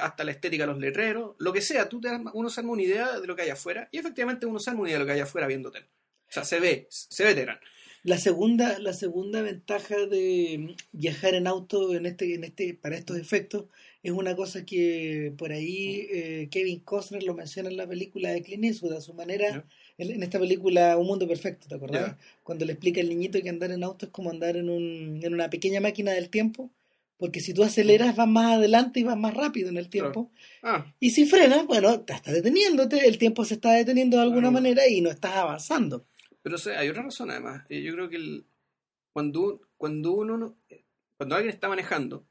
hasta 0.00 0.24
la 0.24 0.30
estética 0.32 0.64
de 0.64 0.72
los 0.72 0.78
letreros, 0.80 1.36
lo 1.38 1.52
que 1.52 1.60
sea, 1.60 1.88
tú 1.88 2.00
te 2.00 2.08
arma- 2.08 2.32
uno 2.34 2.50
se 2.50 2.60
arma 2.60 2.72
una 2.72 2.82
idea 2.82 3.20
de 3.20 3.26
lo 3.26 3.36
que 3.36 3.42
hay 3.42 3.50
afuera 3.50 3.88
y 3.92 3.98
efectivamente 3.98 4.46
uno 4.46 4.58
se 4.58 4.70
arma 4.70 4.82
una 4.82 4.90
idea 4.90 4.98
de 4.98 5.04
lo 5.04 5.06
que 5.06 5.12
hay 5.12 5.20
afuera 5.20 5.46
viéndote. 5.46 5.78
O 6.28 6.32
sea, 6.34 6.44
se 6.44 6.58
ve, 6.58 6.86
se 6.90 7.22
ve. 7.24 7.46
La 8.02 8.18
segunda, 8.18 8.78
la 8.80 8.92
segunda 8.92 9.40
ventaja 9.40 9.96
de 10.06 10.74
viajar 10.92 11.34
en 11.34 11.46
auto 11.46 11.94
en 11.94 12.06
este, 12.06 12.34
en 12.34 12.44
este, 12.44 12.74
para 12.74 12.96
estos 12.96 13.16
efectos 13.16 13.66
es 14.02 14.12
una 14.12 14.36
cosa 14.36 14.66
que 14.66 15.32
por 15.38 15.52
ahí 15.52 16.06
eh, 16.12 16.48
Kevin 16.50 16.80
Costner 16.80 17.22
lo 17.22 17.34
menciona 17.34 17.70
en 17.70 17.78
la 17.78 17.86
película 17.88 18.30
de 18.30 18.42
Clint 18.42 18.64
Eastwood, 18.64 18.92
a 18.92 19.00
su 19.00 19.14
manera, 19.14 19.64
en 19.98 20.22
esta 20.22 20.38
película 20.38 20.96
Un 20.96 21.06
Mundo 21.06 21.26
Perfecto, 21.28 21.68
¿te 21.68 21.74
acordás? 21.76 22.16
Cuando 22.42 22.64
le 22.64 22.72
explica 22.72 23.00
al 23.00 23.08
niñito 23.08 23.40
que 23.40 23.48
andar 23.48 23.70
en 23.70 23.84
auto 23.84 24.06
es 24.06 24.12
como 24.12 24.30
andar 24.30 24.56
en, 24.56 24.68
un, 24.68 25.20
en 25.22 25.32
una 25.34 25.48
pequeña 25.50 25.80
máquina 25.80 26.12
del 26.12 26.30
tiempo, 26.30 26.70
porque 27.16 27.40
si 27.40 27.54
tú 27.54 27.62
aceleras 27.62 28.16
vas 28.16 28.26
más 28.28 28.56
adelante 28.56 29.00
y 29.00 29.04
vas 29.04 29.16
más 29.16 29.34
rápido 29.34 29.68
en 29.68 29.76
el 29.76 29.88
tiempo, 29.88 30.30
Ah, 30.62 30.84
y 30.98 31.10
si 31.10 31.26
frenas, 31.26 31.66
bueno, 31.66 32.00
te 32.00 32.14
estás 32.14 32.34
deteniéndote, 32.34 33.06
el 33.06 33.18
tiempo 33.18 33.44
se 33.44 33.54
está 33.54 33.72
deteniendo 33.72 34.16
de 34.16 34.22
alguna 34.24 34.50
manera 34.50 34.88
y 34.88 35.00
no 35.00 35.10
estás 35.10 35.36
avanzando. 35.36 36.06
pero 36.42 36.56
o 36.56 36.58
sea, 36.58 36.78
hay 36.80 36.88
otra 36.88 37.02
razón 37.02 37.30
además. 37.30 37.64
Yo 37.70 37.92
creo 37.94 38.08
que 38.08 38.16
el- 38.16 38.46
cuando, 39.12 39.60
cuando 39.76 40.12
uno 40.12 40.36
no- 40.36 40.56
eh, 40.70 40.84
cuando 41.16 41.36
alguien 41.36 41.54
está 41.54 41.68
manejando, 41.68 42.26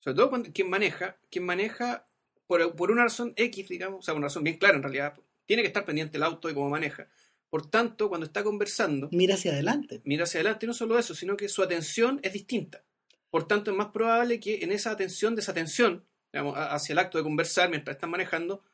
sobre 0.00 0.16
todo 0.16 0.30
cuando, 0.30 0.52
quien 0.52 0.68
maneja, 0.70 1.16
quien 1.30 1.44
maneja 1.44 2.06
por, 2.46 2.74
por 2.76 2.90
una 2.90 3.04
razón 3.04 3.32
X, 3.36 3.68
digamos, 3.68 4.00
o 4.00 4.02
sea, 4.02 4.14
una 4.14 4.26
razón 4.26 4.44
bien 4.44 4.58
clara 4.58 4.76
en 4.76 4.82
realidad, 4.82 5.14
tiene 5.46 5.62
que 5.62 5.68
estar 5.68 5.84
pendiente 5.84 6.12
del 6.12 6.22
auto 6.24 6.48
y 6.50 6.54
cómo 6.54 6.68
maneja. 6.70 7.08
Por 7.50 7.70
tanto, 7.70 8.08
cuando 8.08 8.26
está 8.26 8.42
conversando, 8.42 9.08
Mira 9.12 9.34
hacia 9.34 9.52
adelante. 9.52 10.00
mira 10.04 10.24
hacia 10.24 10.40
adelante 10.40 10.66
y 10.66 10.68
no 10.68 10.74
solo 10.74 10.98
eso, 10.98 11.14
sino 11.14 11.36
que 11.36 11.48
su 11.48 11.62
atención 11.62 12.18
es 12.22 12.32
distinta. 12.32 12.84
Por 13.30 13.46
tanto, 13.46 13.70
es 13.70 13.76
más 13.76 13.88
probable 13.88 14.40
que 14.40 14.62
en 14.64 14.72
esa 14.72 14.90
atención, 14.90 15.34
desatención, 15.36 16.04
digamos, 16.32 16.54
hacia 16.56 16.92
el 16.92 16.98
acto 16.98 17.18
de 17.18 17.24
conversar 17.24 17.70
mientras 17.70 17.96
están 17.96 18.10
manejando, 18.10 18.64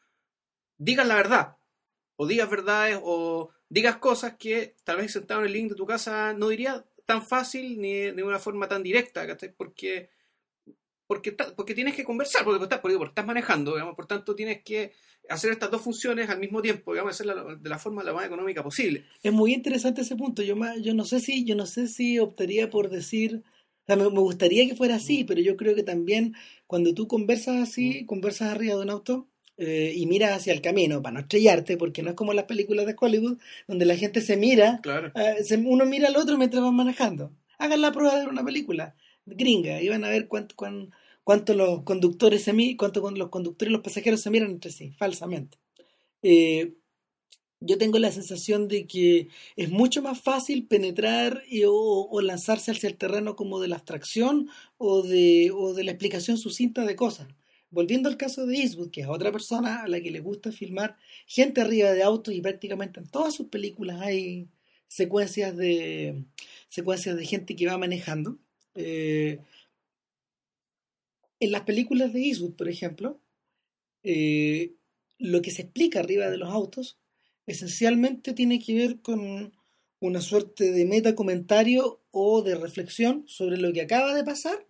digas 0.78 1.06
la 1.06 1.14
verdad, 1.14 1.56
o 2.16 2.26
digas 2.26 2.48
verdades, 2.50 2.98
o 3.02 3.50
digas 3.68 3.96
cosas 3.96 4.36
que 4.38 4.76
tal 4.84 4.98
vez 4.98 5.12
sentado 5.12 5.40
en 5.40 5.46
el 5.46 5.52
link 5.52 5.70
de 5.70 5.76
tu 5.76 5.86
casa 5.86 6.32
no 6.34 6.48
dirías 6.48 6.82
tan 7.06 7.26
fácil 7.26 7.80
ni 7.80 8.10
de 8.12 8.22
una 8.22 8.38
forma 8.38 8.68
tan 8.68 8.82
directa. 8.82 9.26
Porque, 9.56 10.10
porque, 11.06 11.32
porque 11.32 11.74
tienes 11.74 11.94
que 11.94 12.04
conversar, 12.04 12.44
porque 12.44 12.62
estás, 12.62 12.80
porque, 12.80 12.96
porque 12.96 13.10
estás 13.10 13.26
manejando, 13.26 13.72
digamos, 13.72 13.94
por 13.94 14.06
tanto 14.06 14.34
tienes 14.34 14.62
que 14.62 14.92
hacer 15.28 15.52
estas 15.52 15.70
dos 15.70 15.82
funciones 15.82 16.28
al 16.28 16.40
mismo 16.40 16.60
tiempo, 16.62 16.92
digamos, 16.92 17.14
hacerla 17.14 17.56
de 17.60 17.68
la 17.68 17.78
forma 17.78 18.02
la 18.02 18.12
más 18.12 18.26
económica 18.26 18.62
posible. 18.62 19.04
Es 19.22 19.32
muy 19.32 19.52
interesante 19.54 20.00
ese 20.02 20.16
punto. 20.16 20.42
Yo, 20.42 20.56
ma- 20.56 20.76
yo 20.76 20.94
no 20.94 21.04
sé 21.04 21.20
si, 21.20 21.44
yo 21.44 21.54
no 21.54 21.66
sé 21.66 21.86
si 21.88 22.18
optaría 22.18 22.68
por 22.70 22.90
decir, 22.90 23.42
o 23.44 23.86
sea, 23.86 23.96
me, 23.96 24.04
me 24.04 24.20
gustaría 24.20 24.66
que 24.66 24.74
fuera 24.74 24.96
así, 24.96 25.24
pero 25.24 25.40
yo 25.40 25.56
creo 25.56 25.74
que 25.74 25.82
también 25.82 26.34
cuando 26.66 26.94
tú 26.94 27.06
conversas 27.06 27.56
así, 27.68 28.04
conversas 28.06 28.48
arriba 28.52 28.74
de 28.76 28.82
un 28.82 28.90
auto 28.90 29.28
eh, 29.56 29.92
y 29.94 30.06
miras 30.06 30.32
hacia 30.32 30.52
el 30.52 30.62
camino 30.62 31.02
para 31.02 31.14
no 31.14 31.20
estrellarte, 31.20 31.76
porque 31.76 32.02
no 32.02 32.10
es 32.10 32.16
como 32.16 32.32
las 32.32 32.44
películas 32.46 32.86
de 32.86 32.96
Hollywood 32.98 33.38
donde 33.68 33.84
la 33.84 33.96
gente 33.96 34.20
se 34.22 34.36
mira, 34.36 34.80
Claro. 34.82 35.12
eh, 35.14 35.44
se- 35.44 35.58
uno 35.58 35.84
mira 35.86 36.08
al 36.08 36.16
otro 36.16 36.38
mientras 36.38 36.62
van 36.62 36.74
manejando. 36.74 37.32
Hagan 37.58 37.82
la 37.82 37.92
prueba 37.92 38.14
de 38.14 38.20
ver 38.20 38.28
una 38.30 38.44
película 38.44 38.94
gringa 39.26 39.80
y 39.82 39.88
van 39.88 40.02
a 40.04 40.08
ver 40.08 40.26
cuánto, 40.28 40.56
cuán- 40.56 40.90
cuánto 41.30 41.54
los 41.54 41.84
conductores 41.84 42.42
se 42.42 42.52
mi- 42.52 42.74
cuánto 42.74 43.08
los 43.12 43.28
conductores 43.28 43.70
y 43.70 43.72
los 43.74 43.82
pasajeros 43.82 44.20
se 44.20 44.30
miran 44.30 44.50
entre 44.50 44.72
sí, 44.72 44.90
falsamente. 44.90 45.58
Eh, 46.24 46.72
yo 47.60 47.78
tengo 47.78 48.00
la 48.00 48.10
sensación 48.10 48.66
de 48.66 48.88
que 48.88 49.28
es 49.54 49.70
mucho 49.70 50.02
más 50.02 50.20
fácil 50.20 50.66
penetrar 50.66 51.44
o, 51.68 52.20
lanzarse 52.20 52.72
hacia 52.72 52.88
el 52.88 52.96
terreno 52.96 53.36
como 53.36 53.60
de 53.60 53.68
la 53.68 53.76
abstracción 53.76 54.48
o 54.76 55.02
de, 55.02 55.52
o 55.54 55.72
de 55.72 55.84
la 55.84 55.92
explicación 55.92 56.36
sucinta 56.36 56.84
de 56.84 56.96
cosas. 56.96 57.28
Volviendo 57.70 58.08
al 58.08 58.16
caso 58.16 58.44
de 58.44 58.56
Eastwood, 58.56 58.90
que 58.90 59.02
es 59.02 59.06
otra 59.08 59.30
persona 59.30 59.84
a 59.84 59.88
la 59.88 60.00
que 60.00 60.10
le 60.10 60.18
gusta 60.18 60.50
filmar 60.50 60.96
gente 61.28 61.60
arriba 61.60 61.92
de 61.92 62.02
autos 62.02 62.34
y 62.34 62.40
prácticamente 62.40 62.98
en 62.98 63.08
todas 63.08 63.36
sus 63.36 63.46
películas 63.46 64.00
hay 64.00 64.48
secuencias 64.88 65.56
de 65.56 66.24
secuencias 66.68 67.14
de 67.16 67.24
gente 67.24 67.54
que 67.54 67.68
va 67.68 67.78
manejando. 67.78 68.36
Eh, 68.74 69.38
en 71.40 71.52
las 71.52 71.62
películas 71.62 72.12
de 72.12 72.20
Eastwood, 72.20 72.54
por 72.54 72.68
ejemplo, 72.68 73.20
eh, 74.02 74.74
lo 75.18 75.42
que 75.42 75.50
se 75.50 75.62
explica 75.62 76.00
arriba 76.00 76.30
de 76.30 76.36
los 76.38 76.50
autos 76.50 76.98
esencialmente 77.46 78.32
tiene 78.32 78.58
que 78.58 78.74
ver 78.74 79.00
con 79.00 79.52
una 80.00 80.20
suerte 80.20 80.70
de 80.72 80.84
meta 80.86 81.14
comentario 81.14 82.02
o 82.10 82.42
de 82.42 82.54
reflexión 82.54 83.24
sobre 83.26 83.56
lo 83.58 83.72
que 83.72 83.82
acaba 83.82 84.14
de 84.14 84.24
pasar 84.24 84.64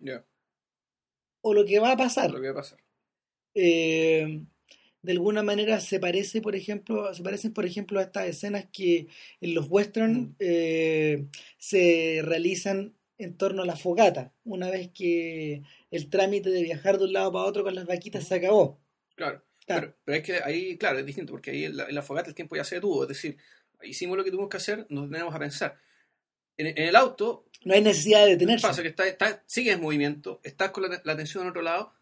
o 1.41 1.53
lo 1.53 1.65
que 1.65 1.79
va 1.79 1.91
a 1.93 1.97
pasar. 1.97 2.31
lo 2.31 2.41
que 2.41 2.47
va 2.47 2.51
a 2.53 2.55
pasar. 2.63 2.79
Eh, 3.53 4.41
de 5.01 5.11
alguna 5.11 5.41
manera 5.43 5.79
se 5.79 5.99
parece, 5.99 6.41
por 6.41 6.55
ejemplo, 6.55 7.13
se 7.13 7.23
parecen, 7.23 7.53
por 7.53 7.65
ejemplo, 7.65 7.99
a 7.99 8.03
estas 8.03 8.27
escenas 8.27 8.67
que 8.71 9.07
en 9.41 9.53
los 9.55 9.67
western 9.69 10.13
Mm. 10.13 10.35
eh, 10.39 11.25
se 11.57 12.21
realizan 12.23 12.93
en 13.23 13.37
torno 13.37 13.61
a 13.63 13.65
la 13.65 13.75
fogata, 13.75 14.33
una 14.43 14.69
vez 14.69 14.89
que 14.93 15.61
el 15.91 16.09
trámite 16.09 16.49
de 16.49 16.63
viajar 16.63 16.97
de 16.97 17.05
un 17.05 17.13
lado 17.13 17.31
para 17.31 17.45
otro 17.45 17.63
con 17.63 17.75
las 17.75 17.85
vaquitas 17.85 18.27
se 18.27 18.35
acabó. 18.35 18.79
Claro. 19.15 19.43
Claro. 19.65 19.87
Pero, 19.87 19.97
pero 20.03 20.17
es 20.17 20.23
que 20.23 20.43
ahí, 20.43 20.77
claro, 20.77 20.99
es 20.99 21.05
distinto, 21.05 21.31
porque 21.33 21.51
ahí 21.51 21.65
en 21.65 21.77
la, 21.77 21.85
en 21.85 21.95
la 21.95 22.01
fogata 22.01 22.29
el 22.29 22.35
tiempo 22.35 22.55
ya 22.55 22.63
se 22.63 22.75
detuvo. 22.75 23.03
Es 23.03 23.09
decir, 23.09 23.37
hicimos 23.83 24.17
lo 24.17 24.23
que 24.23 24.31
tuvimos 24.31 24.49
que 24.49 24.57
hacer, 24.57 24.85
nos 24.89 25.09
tenemos 25.09 25.33
a 25.33 25.39
pensar. 25.39 25.77
En, 26.57 26.67
en 26.67 26.77
el 26.79 26.95
auto, 26.95 27.45
No 27.63 27.73
hay 27.75 27.81
necesidad 27.81 28.25
de 28.25 28.31
detenerse. 28.31 28.67
pasa 28.67 28.81
que 28.81 28.89
está, 28.89 29.07
está- 29.07 29.43
sigues 29.45 29.75
en 29.75 29.81
movimiento, 29.81 30.41
estás 30.43 30.71
con 30.71 30.83
la, 30.89 31.01
la 31.03 31.13
atención 31.13 31.43
en 31.43 31.49
otro 31.51 31.61
lado, 31.61 31.93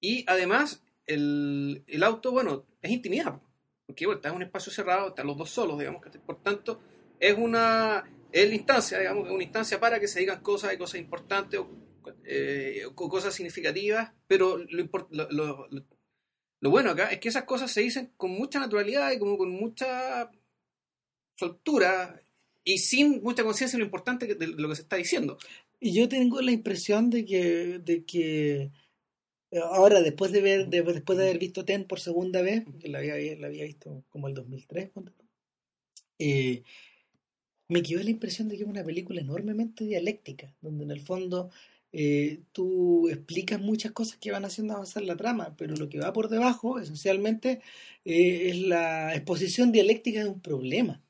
y 0.00 0.24
además 0.28 0.82
el, 1.06 1.82
el 1.86 2.02
auto, 2.02 2.30
bueno, 2.32 2.66
es 2.82 2.90
intimidad, 2.90 3.32
po, 3.38 3.50
porque 3.86 4.06
bueno, 4.06 4.18
estás 4.18 4.30
en 4.30 4.36
un 4.36 4.42
espacio 4.42 4.70
cerrado, 4.70 5.08
están 5.08 5.26
los 5.26 5.36
dos 5.36 5.50
solos, 5.50 5.78
digamos, 5.78 6.02
que 6.02 6.10
por 6.20 6.40
tanto, 6.42 6.80
es 7.18 7.34
una, 7.36 8.04
es 8.32 8.48
la 8.48 8.54
instancia, 8.54 8.98
digamos, 8.98 9.26
es 9.26 9.32
una 9.32 9.42
instancia 9.44 9.80
para 9.80 10.00
que 10.00 10.08
se 10.08 10.20
digan 10.20 10.42
cosas 10.42 10.72
y 10.74 10.78
cosas 10.78 11.00
importantes 11.00 11.60
o, 11.60 11.68
eh, 12.24 12.82
cosas 12.94 13.34
significativas, 13.34 14.12
pero 14.26 14.58
lo, 14.58 14.88
lo, 15.10 15.28
lo- 15.30 15.68
lo- 16.60 16.70
bueno 16.70 16.90
acá 16.90 17.10
es 17.10 17.18
que 17.20 17.28
esas 17.28 17.44
cosas 17.44 17.70
se 17.72 17.80
dicen 17.82 18.12
con 18.16 18.30
mucha 18.32 18.58
naturalidad 18.60 19.12
y 19.12 19.18
como 19.18 19.38
con 19.38 19.50
mucha 19.50 20.30
soltura 21.36 22.20
y 22.64 22.78
sin 22.78 23.22
mucha 23.22 23.42
conciencia 23.44 23.76
de 23.76 23.80
lo 23.80 23.86
importante 23.86 24.26
que- 24.26 24.34
de 24.34 24.46
lo 24.48 24.68
que 24.68 24.76
se 24.76 24.82
está 24.82 24.96
diciendo. 24.96 25.38
Y 25.80 25.94
yo 25.94 26.08
tengo 26.08 26.40
la 26.42 26.52
impresión 26.52 27.08
de 27.10 27.24
que, 27.24 27.78
de 27.78 28.04
que 28.04 28.70
eh, 29.52 29.60
ahora, 29.62 30.02
después 30.02 30.32
de 30.32 30.42
ver, 30.42 30.68
de- 30.68 30.82
después 30.82 31.18
de 31.18 31.24
haber 31.24 31.38
visto 31.38 31.64
Ten 31.64 31.84
por 31.86 32.00
segunda 32.00 32.42
vez, 32.42 32.64
que 32.80 32.88
la 32.88 32.98
había, 32.98 33.16
la 33.38 33.46
había 33.48 33.64
visto 33.64 34.04
como 34.10 34.28
el 34.28 34.34
2003, 34.34 34.90
ponte 34.90 35.12
tú, 35.12 35.24
eh, 36.18 36.62
me 37.70 37.82
quedó 37.82 38.02
la 38.02 38.10
impresión 38.10 38.48
de 38.48 38.56
que 38.56 38.64
es 38.64 38.68
una 38.68 38.84
película 38.84 39.20
enormemente 39.20 39.84
dialéctica, 39.84 40.52
donde 40.60 40.84
en 40.84 40.90
el 40.90 41.00
fondo 41.00 41.50
eh, 41.92 42.40
tú 42.52 43.08
explicas 43.08 43.60
muchas 43.60 43.92
cosas 43.92 44.18
que 44.18 44.30
van 44.32 44.44
haciendo 44.44 44.74
avanzar 44.74 45.04
la 45.04 45.16
trama, 45.16 45.54
pero 45.56 45.76
lo 45.76 45.88
que 45.88 46.00
va 46.00 46.12
por 46.12 46.28
debajo, 46.28 46.78
esencialmente, 46.78 47.62
eh, 48.04 48.50
es 48.50 48.58
la 48.58 49.14
exposición 49.14 49.72
dialéctica 49.72 50.22
de 50.22 50.30
un 50.30 50.40
problema. 50.40 51.02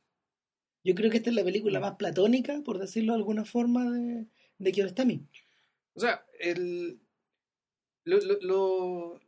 Yo 0.85 0.95
creo 0.95 1.11
que 1.11 1.19
esta 1.19 1.31
es 1.31 1.37
la 1.37 1.45
película 1.45 1.81
más 1.81 1.97
platónica, 1.97 2.63
por 2.65 2.79
decirlo 2.79 3.13
de 3.13 3.19
alguna 3.19 3.45
forma, 3.45 3.91
de, 3.91 4.27
de 4.59 4.73
Kiarostami. 4.73 5.27
O 5.95 6.01
sea, 6.01 6.25
el, 6.39 7.01
lo, 8.05 8.19
lo, 8.19 8.39
lo, 8.41 9.21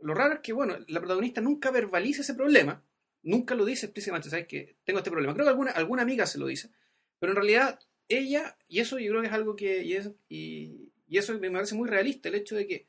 lo 0.00 0.14
raro 0.14 0.34
es 0.34 0.40
que, 0.40 0.52
bueno, 0.52 0.76
la 0.88 1.00
protagonista 1.00 1.40
nunca 1.40 1.70
verbaliza 1.70 2.22
ese 2.22 2.34
problema, 2.34 2.82
nunca 3.24 3.54
lo 3.54 3.64
dice 3.64 3.86
explícitamente, 3.86 4.30
¿sabes? 4.30 4.46
Que 4.46 4.76
tengo 4.84 4.98
este 4.98 5.10
problema. 5.10 5.34
Creo 5.34 5.44
que 5.46 5.50
alguna, 5.50 5.72
alguna 5.72 6.02
amiga 6.02 6.26
se 6.26 6.38
lo 6.38 6.46
dice, 6.46 6.70
pero 7.18 7.32
en 7.32 7.36
realidad 7.36 7.80
ella, 8.08 8.56
y 8.68 8.80
eso 8.80 8.98
yo 8.98 9.10
creo 9.10 9.22
que 9.22 9.28
es 9.28 9.32
algo 9.32 9.56
que, 9.56 9.82
y, 9.82 9.94
es- 9.94 10.10
y, 10.28 10.92
eso 11.08 11.38
me 11.38 11.50
parece 11.50 11.74
muy 11.76 11.88
realista, 11.88 12.28
el 12.28 12.34
hecho 12.34 12.56
de 12.56 12.66
que 12.66 12.88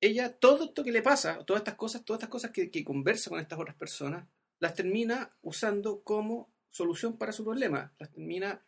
ella, 0.00 0.32
todo 0.38 0.64
esto 0.64 0.82
que 0.82 0.92
le 0.92 1.02
pasa, 1.02 1.44
todas 1.44 1.60
estas 1.60 1.74
cosas, 1.74 2.04
todas 2.04 2.18
estas 2.18 2.30
cosas 2.30 2.50
que, 2.50 2.84
conversa 2.84 3.30
con 3.30 3.40
estas 3.40 3.58
otras 3.58 3.76
personas, 3.76 4.26
las 4.60 4.74
termina 4.74 5.36
usando 5.42 6.02
como 6.02 6.52
solución 6.70 7.18
para 7.18 7.32
su 7.32 7.44
problema, 7.44 7.94
las 7.98 8.10
termina 8.10 8.64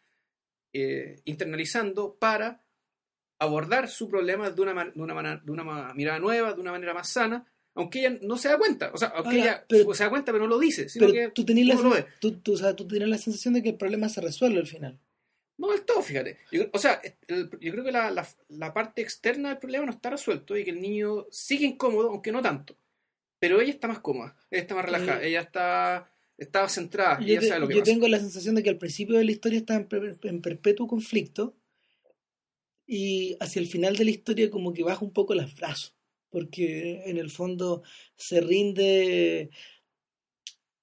eh, 0.72 1.20
internalizando 1.24 2.16
para 2.18 2.64
abordar 3.38 3.88
su 3.88 4.08
problema 4.08 4.50
de 4.50 4.60
una, 4.62 4.84
de, 4.84 5.00
una 5.00 5.36
de 5.42 5.50
una 5.50 5.94
mirada 5.94 6.18
nueva, 6.18 6.52
de 6.52 6.60
una 6.60 6.72
manera 6.72 6.94
más 6.94 7.08
sana, 7.08 7.46
aunque 7.76 8.00
ella 8.00 8.18
no 8.22 8.36
se 8.38 8.48
da 8.48 8.58
cuenta, 8.58 8.90
o 8.92 8.96
sea, 8.98 9.08
aunque 9.08 9.38
Ahora, 9.38 9.52
ella 9.52 9.64
pero- 9.68 9.94
se 9.94 10.02
da 10.04 10.10
cuenta 10.10 10.32
pero 10.32 10.44
no 10.44 10.50
lo 10.50 10.58
dice, 10.58 10.88
sino 10.88 11.06
Pero 11.06 11.12
que 11.28 11.30
tú 11.32 11.44
tenías, 11.44 11.80
la, 11.80 12.06
tú, 12.20 12.32
tú, 12.40 12.54
o 12.54 12.56
sea, 12.56 12.74
tú 12.74 12.88
la 12.90 13.18
sensación 13.18 13.54
de 13.54 13.62
que 13.62 13.68
el 13.70 13.76
problema 13.76 14.08
se 14.08 14.20
resuelve 14.20 14.58
al 14.58 14.66
final. 14.66 14.98
No 15.58 15.70
del 15.70 15.82
todo, 15.86 16.02
fíjate. 16.02 16.38
Yo- 16.52 16.64
o 16.72 16.78
sea, 16.78 17.00
el- 17.28 17.48
yo 17.60 17.72
creo 17.72 17.84
que 17.84 17.92
la, 17.92 18.10
la- 18.10 18.28
la 18.48 18.74
parte 18.74 19.00
externa 19.02 19.48
del 19.50 19.58
problema 19.58 19.86
no 19.86 19.92
está 19.92 20.10
resuelto 20.10 20.56
y 20.56 20.64
que 20.64 20.70
el 20.70 20.80
niño 20.82 21.26
sigue 21.30 21.64
incómodo, 21.66 22.10
aunque 22.10 22.32
no 22.32 22.42
tanto. 22.42 22.76
Pero 23.38 23.60
ella 23.60 23.70
está 23.72 23.88
más 23.88 24.00
cómoda, 24.00 24.36
ella 24.50 24.62
está 24.62 24.74
más 24.74 24.84
relajada, 24.84 25.22
Eh, 25.22 25.28
ella 25.28 25.40
está, 25.40 26.10
está 26.38 26.68
centrada, 26.68 27.20
Yo, 27.20 27.26
ella 27.26 27.40
te- 27.40 27.48
sabe 27.48 27.60
lo 27.60 27.68
que 27.68 27.74
yo 27.74 27.80
pasa. 27.80 27.92
tengo 27.92 28.08
la 28.08 28.18
sensación 28.18 28.54
de 28.54 28.62
que 28.62 28.70
al 28.70 28.78
principio 28.78 29.16
de 29.18 29.24
la 29.24 29.30
historia 29.32 29.58
está 29.58 29.76
en, 29.76 29.88
en 30.22 30.42
perpetuo 30.42 30.86
conflicto 30.86 31.54
y 32.86 33.36
hacia 33.40 33.60
el 33.60 33.66
final 33.66 33.96
de 33.96 34.04
la 34.04 34.10
historia 34.10 34.50
como 34.50 34.72
que 34.72 34.84
baja 34.84 35.04
un 35.04 35.12
poco 35.12 35.34
los 35.34 35.54
brazos, 35.54 35.94
porque 36.30 37.02
en 37.06 37.18
el 37.18 37.30
fondo 37.30 37.82
se 38.16 38.40
rinde, 38.40 39.50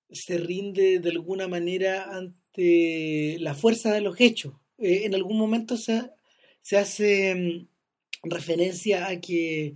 se 0.10 0.38
rinde 0.38 0.99
de 0.99 1.10
alguna 1.10 1.47
manera 1.47 2.15
ante 2.15 3.38
la 3.39 3.53
fuerza 3.53 3.93
de 3.93 4.01
los 4.01 4.19
hechos. 4.19 4.53
Eh, 4.77 5.06
en 5.06 5.15
algún 5.15 5.38
momento 5.38 5.77
se, 5.77 6.10
se 6.62 6.77
hace 6.77 7.36
mm, 7.36 7.67
referencia 8.29 9.08
a 9.08 9.19
que 9.19 9.75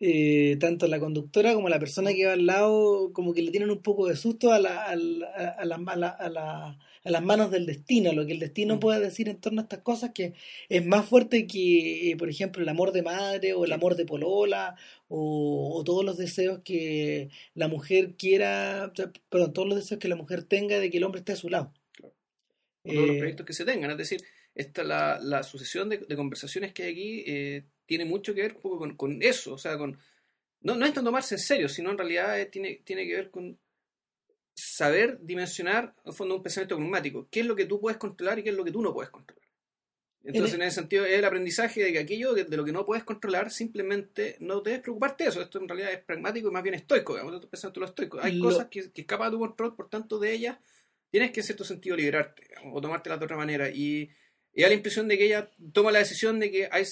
eh, 0.00 0.56
tanto 0.60 0.86
la 0.88 1.00
conductora 1.00 1.54
como 1.54 1.68
la 1.68 1.78
persona 1.78 2.12
que 2.12 2.26
va 2.26 2.34
al 2.34 2.44
lado 2.46 3.12
como 3.12 3.32
que 3.32 3.42
le 3.42 3.50
tienen 3.50 3.70
un 3.70 3.80
poco 3.82 4.06
de 4.08 4.16
susto 4.16 4.52
a, 4.52 4.58
la, 4.58 4.84
a, 4.84 4.96
la- 4.96 5.26
a, 5.58 5.64
la- 5.64 5.76
a 5.86 5.96
la- 5.96 6.08
a 6.08 6.28
la- 6.28 6.78
a 7.04 7.10
las 7.10 7.22
manos 7.22 7.52
del 7.52 7.66
destino, 7.66 8.12
lo 8.12 8.26
que 8.26 8.32
el 8.32 8.40
destino 8.40 8.76
Mm. 8.76 8.80
puede 8.80 8.98
decir 9.00 9.28
en 9.28 9.36
torno 9.40 9.60
a 9.60 9.62
estas 9.62 9.78
cosas 9.80 10.10
que 10.12 10.34
es 10.68 10.84
más 10.84 11.06
fuerte 11.06 11.46
que, 11.46 12.10
eh, 12.10 12.16
por 12.16 12.28
ejemplo, 12.28 12.62
el 12.62 12.68
amor 12.68 12.90
de 12.90 13.02
madre 13.02 13.52
o 13.54 13.64
el 13.64 13.70
amor 13.72 13.94
de 13.94 14.04
polola 14.04 14.74
o, 15.08 15.72
o 15.78 15.84
todos 15.84 16.04
los 16.04 16.16
deseos 16.18 16.60
que 16.64 17.28
la 17.54 17.68
mujer 17.68 18.14
quiera, 18.18 18.90
o 18.92 18.96
sea, 18.96 19.12
perdón, 19.30 19.52
todos 19.52 19.68
los 19.68 19.78
deseos 19.78 20.00
que 20.00 20.08
la 20.08 20.16
mujer 20.16 20.42
tenga 20.42 20.80
de 20.80 20.90
que 20.90 20.98
el 20.98 21.04
hombre 21.04 21.20
esté 21.20 21.32
a 21.32 21.36
su 21.36 21.48
lado. 21.48 21.72
Claro. 21.92 22.12
o 22.84 22.92
todos 22.92 23.06
los 23.06 23.16
Eh, 23.16 23.18
proyectos 23.18 23.46
que 23.46 23.52
se 23.52 23.64
tengan. 23.64 23.90
Es 23.92 23.98
decir, 23.98 24.20
esta, 24.56 24.82
la, 24.82 25.20
la 25.22 25.44
sucesión 25.44 25.88
de, 25.88 25.98
de 25.98 26.16
conversaciones 26.16 26.72
que 26.72 26.82
hay 26.84 26.92
aquí 26.92 27.24
eh, 27.28 27.62
tiene 27.86 28.04
mucho 28.04 28.34
que 28.34 28.42
ver 28.42 28.54
un 28.56 28.62
poco 28.62 28.78
con, 28.78 28.96
con 28.96 29.22
eso, 29.22 29.54
o 29.54 29.58
sea, 29.58 29.78
con 29.78 29.98
no, 30.60 30.74
no 30.74 30.86
es 30.86 30.92
tan 30.92 31.04
tomarse 31.04 31.36
en 31.36 31.40
serio, 31.40 31.68
sino 31.68 31.90
en 31.90 31.98
realidad 31.98 32.40
eh, 32.40 32.46
tiene, 32.46 32.80
tiene 32.84 33.06
que 33.06 33.14
ver 33.14 33.30
con 33.30 33.58
saber 34.54 35.18
dimensionar, 35.20 35.94
en 36.04 36.12
fondo, 36.12 36.36
un 36.36 36.42
pensamiento 36.42 36.76
pragmático. 36.76 37.28
¿Qué 37.30 37.40
es 37.40 37.46
lo 37.46 37.54
que 37.54 37.66
tú 37.66 37.80
puedes 37.80 37.98
controlar 37.98 38.38
y 38.38 38.42
qué 38.42 38.50
es 38.50 38.56
lo 38.56 38.64
que 38.64 38.72
tú 38.72 38.82
no 38.82 38.92
puedes 38.92 39.10
controlar? 39.10 39.46
Entonces, 40.24 40.54
en 40.56 40.62
ese 40.62 40.74
sentido, 40.80 41.04
es 41.04 41.12
el 41.12 41.24
aprendizaje 41.24 41.84
de 41.84 41.92
que 41.92 42.00
aquello 42.00 42.34
de, 42.34 42.44
de 42.44 42.56
lo 42.56 42.64
que 42.64 42.72
no 42.72 42.84
puedes 42.84 43.04
controlar, 43.04 43.52
simplemente 43.52 44.36
no 44.40 44.60
debes 44.60 44.80
preocuparte 44.80 45.22
de 45.22 45.30
eso. 45.30 45.40
Esto 45.40 45.60
en 45.60 45.68
realidad 45.68 45.92
es 45.92 46.00
pragmático 46.00 46.48
y 46.48 46.50
más 46.50 46.64
bien 46.64 46.74
estoico, 46.74 47.12
digamos, 47.14 47.40
de 47.40 47.80
lo 47.80 47.86
estoico. 47.86 48.20
Hay 48.20 48.36
Lo- 48.36 48.48
cosas 48.48 48.66
que, 48.68 48.90
que 48.90 49.02
escapan 49.02 49.30
de 49.30 49.36
tu 49.36 49.38
control, 49.38 49.76
por 49.76 49.88
tanto, 49.88 50.18
de 50.18 50.32
ellas 50.32 50.58
tienes 51.10 51.30
que 51.30 51.40
en 51.40 51.46
cierto 51.46 51.64
sentido 51.64 51.96
liberarte 51.96 52.42
digamos, 52.48 52.72
o 52.74 52.80
tomártelas 52.80 53.20
de 53.20 53.24
otra 53.24 53.36
manera. 53.36 53.68
Y, 53.70 54.10
y 54.56 54.62
da 54.62 54.68
la 54.68 54.74
impresión 54.74 55.06
de 55.06 55.16
que 55.18 55.26
ella 55.26 55.50
toma 55.72 55.92
la 55.92 55.98
decisión 56.00 56.40
de 56.40 56.50
que 56.50 56.68
hay, 56.72 56.82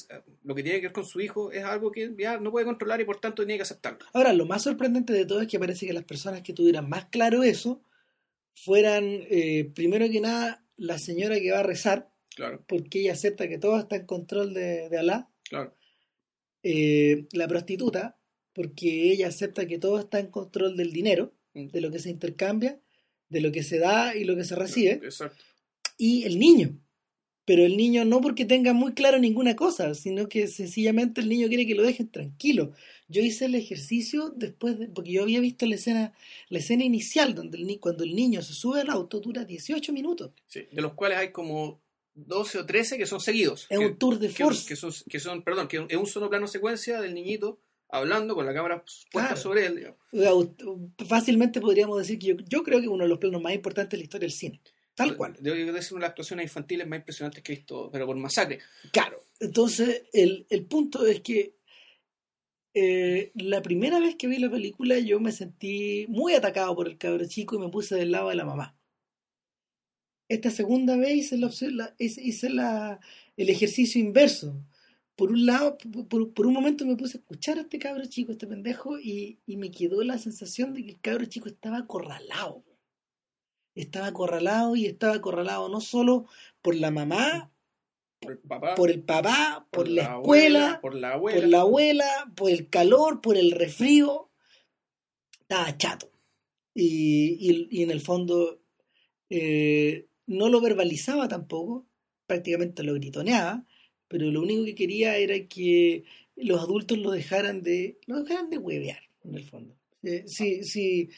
lo 0.44 0.55
que 0.55 0.62
tiene 0.62 0.81
que 0.81 0.87
ver 0.88 0.92
con 0.92 1.07
su 1.07 1.20
hijo 1.20 1.50
es 1.50 1.64
algo 1.64 1.90
que 1.90 2.12
ya 2.16 2.38
no 2.38 2.50
puede 2.53 2.66
controlar 2.66 3.00
y 3.00 3.05
por 3.05 3.18
tanto 3.20 3.42
tiene 3.42 3.57
que 3.57 3.62
aceptarlo. 3.62 4.00
Ahora, 4.12 4.33
lo 4.35 4.44
más 4.46 4.62
sorprendente 4.62 5.12
de 5.14 5.24
todo 5.24 5.40
es 5.40 5.48
que 5.48 5.59
parece 5.59 5.87
que 5.87 5.92
las 5.94 6.05
personas 6.05 6.42
que 6.42 6.53
tuvieran 6.53 6.88
más 6.88 7.07
claro 7.07 7.42
eso 7.42 7.83
fueran, 8.55 9.05
eh, 9.31 9.70
primero 9.74 10.09
que 10.11 10.20
nada, 10.20 10.64
la 10.77 10.98
señora 10.98 11.40
que 11.40 11.50
va 11.50 11.61
a 11.61 11.64
rezar, 11.64 12.11
Claro, 12.37 12.64
porque 12.68 13.00
ella 13.00 13.12
acepta 13.12 13.48
que 13.48 13.59
todo 13.59 13.79
está 13.79 13.96
en 13.96 14.07
control 14.07 14.55
de, 14.55 14.88
de 14.88 14.98
Alá, 14.98 15.31
claro. 15.48 15.74
eh, 16.62 17.27
la 17.33 17.46
prostituta, 17.48 18.18
porque 18.53 19.11
ella 19.12 19.29
acepta 19.29 19.66
que 19.66 19.79
todo 19.79 19.98
está 20.00 20.18
en 20.20 20.29
control 20.29 20.77
del 20.77 20.92
dinero, 20.92 21.33
Mm. 21.55 21.68
de 21.68 21.81
lo 21.81 21.92
que 21.92 22.00
se 22.00 22.11
intercambia, 22.11 22.81
de 23.29 23.40
lo 23.40 23.53
que 23.53 23.62
se 23.62 23.79
da 23.79 24.16
y 24.16 24.24
lo 24.24 24.35
que 24.35 24.42
se 24.42 24.57
recibe, 24.57 24.94
Exacto. 25.05 25.44
y 25.96 26.24
el 26.24 26.38
niño. 26.40 26.81
Pero 27.47 27.65
el 27.65 27.77
niño 27.77 28.05
no 28.07 28.21
porque 28.23 28.45
tenga 28.47 28.73
muy 28.73 28.93
claro 28.95 29.19
ninguna 29.19 29.55
cosa, 29.55 29.95
sino 29.95 30.29
que 30.29 30.47
sencillamente 30.49 31.21
el 31.21 31.29
niño 31.29 31.49
quiere 31.49 31.67
que 31.67 31.75
lo 31.75 31.83
dejen 31.83 32.09
tranquilo. 32.09 32.73
Yo 33.09 33.21
hice 33.21 33.45
el 33.45 33.55
ejercicio 33.55 34.33
después 34.35 34.79
de, 34.79 34.89
porque 34.89 35.13
yo 35.13 35.23
había 35.23 35.41
visto 35.41 35.67
la 35.67 35.75
escena, 35.75 36.13
la 36.49 36.59
escena 36.59 36.85
inicial 36.85 37.35
donde 37.35 37.59
el 37.59 37.67
ni- 37.67 37.79
cuando 37.79 38.03
el 38.05 38.15
niño 38.15 38.41
se 38.41 38.55
sube 38.55 38.81
al 38.81 38.89
auto 38.89 39.21
dura 39.21 39.45
18 39.45 39.93
minutos. 39.93 40.31
Sí, 40.47 40.63
de 40.73 40.81
los 40.81 40.95
cuales 40.95 41.19
hay 41.19 41.31
como 41.33 41.83
12 42.15 42.61
o 42.61 42.65
13 42.67 42.97
que 42.97 43.05
son 43.07 43.21
seguidos. 43.21 43.67
Es 43.69 43.79
que, 43.79 43.87
un 43.87 43.99
tour 43.99 44.19
de 44.19 44.31
force. 44.31 44.67
que 44.67 44.77
son, 44.77 44.93
que 45.11 45.21
son, 45.21 45.43
perdón, 45.43 45.69
que 45.69 45.85
es 45.87 45.97
un 45.99 46.07
solo 46.07 46.31
plano 46.31 46.47
secuencia 46.47 47.01
del 47.03 47.13
niñito 47.13 47.59
hablando 47.91 48.35
con 48.35 48.47
la 48.47 48.55
cámara 48.55 48.83
puesta 48.83 49.11
Claro. 49.11 49.37
sobre 49.37 49.67
él. 49.67 49.77
digamos. 49.77 49.99
Fácilmente 51.07 51.61
podríamos 51.61 51.99
decir 51.99 52.19
que 52.19 52.29
yo, 52.29 52.35
yo 52.49 52.63
creo 52.63 52.81
que 52.81 52.89
uno 52.89 53.05
de 53.05 53.09
los 53.11 53.19
planos 53.19 53.43
más 53.43 53.55
importantes 53.55 53.91
de 53.93 53.99
la 53.99 54.05
historia 54.05 54.27
del 54.27 54.33
cine. 54.33 54.61
Tal 54.95 55.17
cual. 55.17 55.37
Debo 55.41 55.57
ser 55.57 55.65
una 55.65 55.73
de 55.73 56.01
las 56.01 56.11
actuaciones 56.11 56.45
infantiles 56.45 56.87
más 56.87 56.99
impresionantes 57.01 57.43
que 57.43 57.53
he 57.53 57.57
visto, 57.57 57.91
pero 57.91 58.07
por 58.07 58.17
masacre. 58.17 58.61
Claro. 58.93 59.19
Entonces, 59.41 60.05
el, 60.13 60.47
el 60.51 60.65
punto 60.67 61.05
es 61.07 61.21
que 61.21 61.57
eh, 62.75 63.33
la 63.35 63.63
primera 63.63 63.99
vez 64.01 64.17
que 64.17 64.27
vi 64.27 64.39
la 64.39 64.51
película 64.51 64.99
yo 64.99 65.21
me 65.21 65.33
sentí 65.33 66.07
muy 66.09 66.35
atacado 66.35 66.75
por 66.75 66.89
el 66.89 66.99
cabro 66.99 67.25
chico 67.27 67.57
y 67.57 67.59
me 67.61 67.69
puse 67.69 67.95
del 67.97 68.11
lado 68.13 68.29
de 68.31 68.35
la 68.37 68.45
mamá. 68.45 68.77
Esta 70.29 70.51
segunda 70.51 70.97
vez 70.97 71.15
hice, 71.17 71.37
la, 71.39 71.51
la- 71.73 71.95
hice, 71.99 72.23
hice 72.23 72.51
la- 72.51 73.01
el 73.37 73.51
ejercicio 73.51 74.01
inverso. 74.01 74.65
Por 75.17 75.31
un 75.31 75.47
lado, 75.47 75.77
por, 76.09 76.33
por 76.33 76.47
un 76.47 76.53
momento 76.55 76.85
me 76.87 76.97
puse 76.97 77.19
a 77.19 77.21
escuchar 77.21 77.59
a 77.59 77.63
este 77.63 77.79
cabro 77.79 78.05
chico, 78.07 78.31
a 78.31 78.35
este 78.35 78.47
pendejo, 78.49 78.99
y, 78.99 79.39
y 79.47 79.57
me 79.57 79.71
quedó 79.71 80.03
la 80.03 80.19
sensación 80.19 80.75
de 80.75 80.85
que 80.85 80.91
el 80.93 81.01
cabro 81.01 81.27
chico 81.27 81.49
estaba 81.49 81.79
acorralado. 81.79 82.65
Estaba 83.75 84.07
acorralado 84.09 84.77
y 84.77 84.87
estaba 84.87 85.15
acorralado 85.15 85.69
no 85.69 85.81
solo 85.81 86.27
por 86.63 86.75
la 86.77 86.91
mamá, 86.91 87.51
Por 88.21 88.33
el 88.33 88.39
papá, 88.39 88.75
por 88.75 88.91
el 88.91 89.03
papá, 89.03 89.67
por, 89.71 89.89
la, 89.89 90.03
escuela, 90.15 90.79
por 90.81 90.95
la 90.95 91.13
abuela. 91.13 91.41
por 91.41 91.49
la 91.49 91.61
abuela, 91.61 92.33
por 92.37 92.51
el 92.51 92.69
calor, 92.71 93.21
por 93.21 93.37
el 93.37 93.51
resfrío. 93.51 94.31
Estaba 95.41 95.77
chato. 95.77 96.11
Y, 96.75 97.37
y- 97.41 97.69
y 97.71 97.83
en 97.83 97.91
el 97.91 98.01
fondo 98.01 98.61
eh, 99.31 100.07
no 100.27 100.49
lo 100.49 100.61
verbalizaba 100.61 101.29
tampoco, 101.29 101.87
prácticamente 102.27 102.83
lo 102.83 102.95
gritoneaba, 102.95 103.65
pero 104.09 104.31
lo 104.31 104.41
único 104.43 104.65
que 104.65 104.75
quería 104.75 105.17
era 105.17 105.35
que 105.49 106.05
los 106.37 106.61
adultos 106.61 106.99
lo 106.99 107.11
dejaran 107.11 107.63
de, 107.63 107.99
lo 108.07 108.23
dejaran 108.23 108.51
de 108.51 108.59
huevear, 108.59 109.03
en 109.25 109.35
el 109.35 109.45
fondo. 109.45 109.77
Eh, 110.03 110.25
sí, 110.27 110.65
sí. 110.65 111.11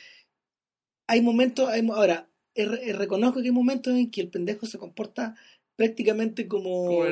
Hay 1.07 1.21
momentos, 1.23 1.69
hay, 1.69 1.87
ahora, 1.88 2.29
reconozco 2.64 3.40
que 3.40 3.47
hay 3.49 3.53
momentos 3.53 3.95
en 3.95 4.11
que 4.11 4.21
el 4.23 4.29
pendejo 4.29 4.66
se 4.66 4.79
comporta 4.79 5.35
prácticamente 5.77 6.49
como, 6.49 7.03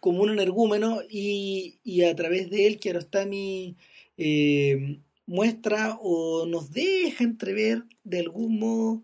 Como 0.00 0.22
un 0.22 0.30
energúmeno 0.30 1.00
y, 1.10 1.78
y 1.82 2.04
a 2.04 2.14
través 2.14 2.50
de 2.50 2.68
él 2.68 2.78
Kiarostami 2.78 3.76
eh, 4.16 5.00
muestra 5.26 5.98
o 6.00 6.46
nos 6.46 6.70
deja 6.70 7.24
entrever 7.24 7.82
de 8.04 8.20
algún 8.20 8.58
modo, 8.60 9.02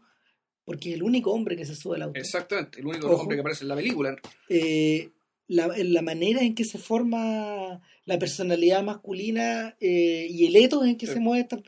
porque 0.65 0.91
es 0.91 0.95
el 0.97 1.03
único 1.03 1.33
hombre 1.33 1.57
que 1.57 1.65
se 1.67 1.75
sube 1.75 1.97
al 1.97 2.03
auto, 2.03 2.21
Exactamente, 2.21 2.79
el 2.81 2.87
único 2.87 3.09
Ojo. 3.09 3.23
hombre 3.23 3.37
que 3.37 3.41
aparece 3.41 3.65
en 3.65 3.69
la 3.69 3.77
película. 3.77 4.17
eh, 4.49 5.11
la, 5.49 5.67
la 5.77 6.03
manera 6.03 6.43
en 6.43 6.55
que 6.55 6.65
se 6.65 6.79
forma 6.79 7.81
la 8.05 8.19
personalidad 8.19 8.83
masculina 8.83 9.77
eh, 9.81 10.27
y 10.31 10.47
el 10.47 10.57
etos 10.57 10.85
en 10.87 10.97
que 10.97 11.07
Sí. 11.07 11.15
se 11.15 11.21
mueven 11.21 11.43
estas, 11.51 11.61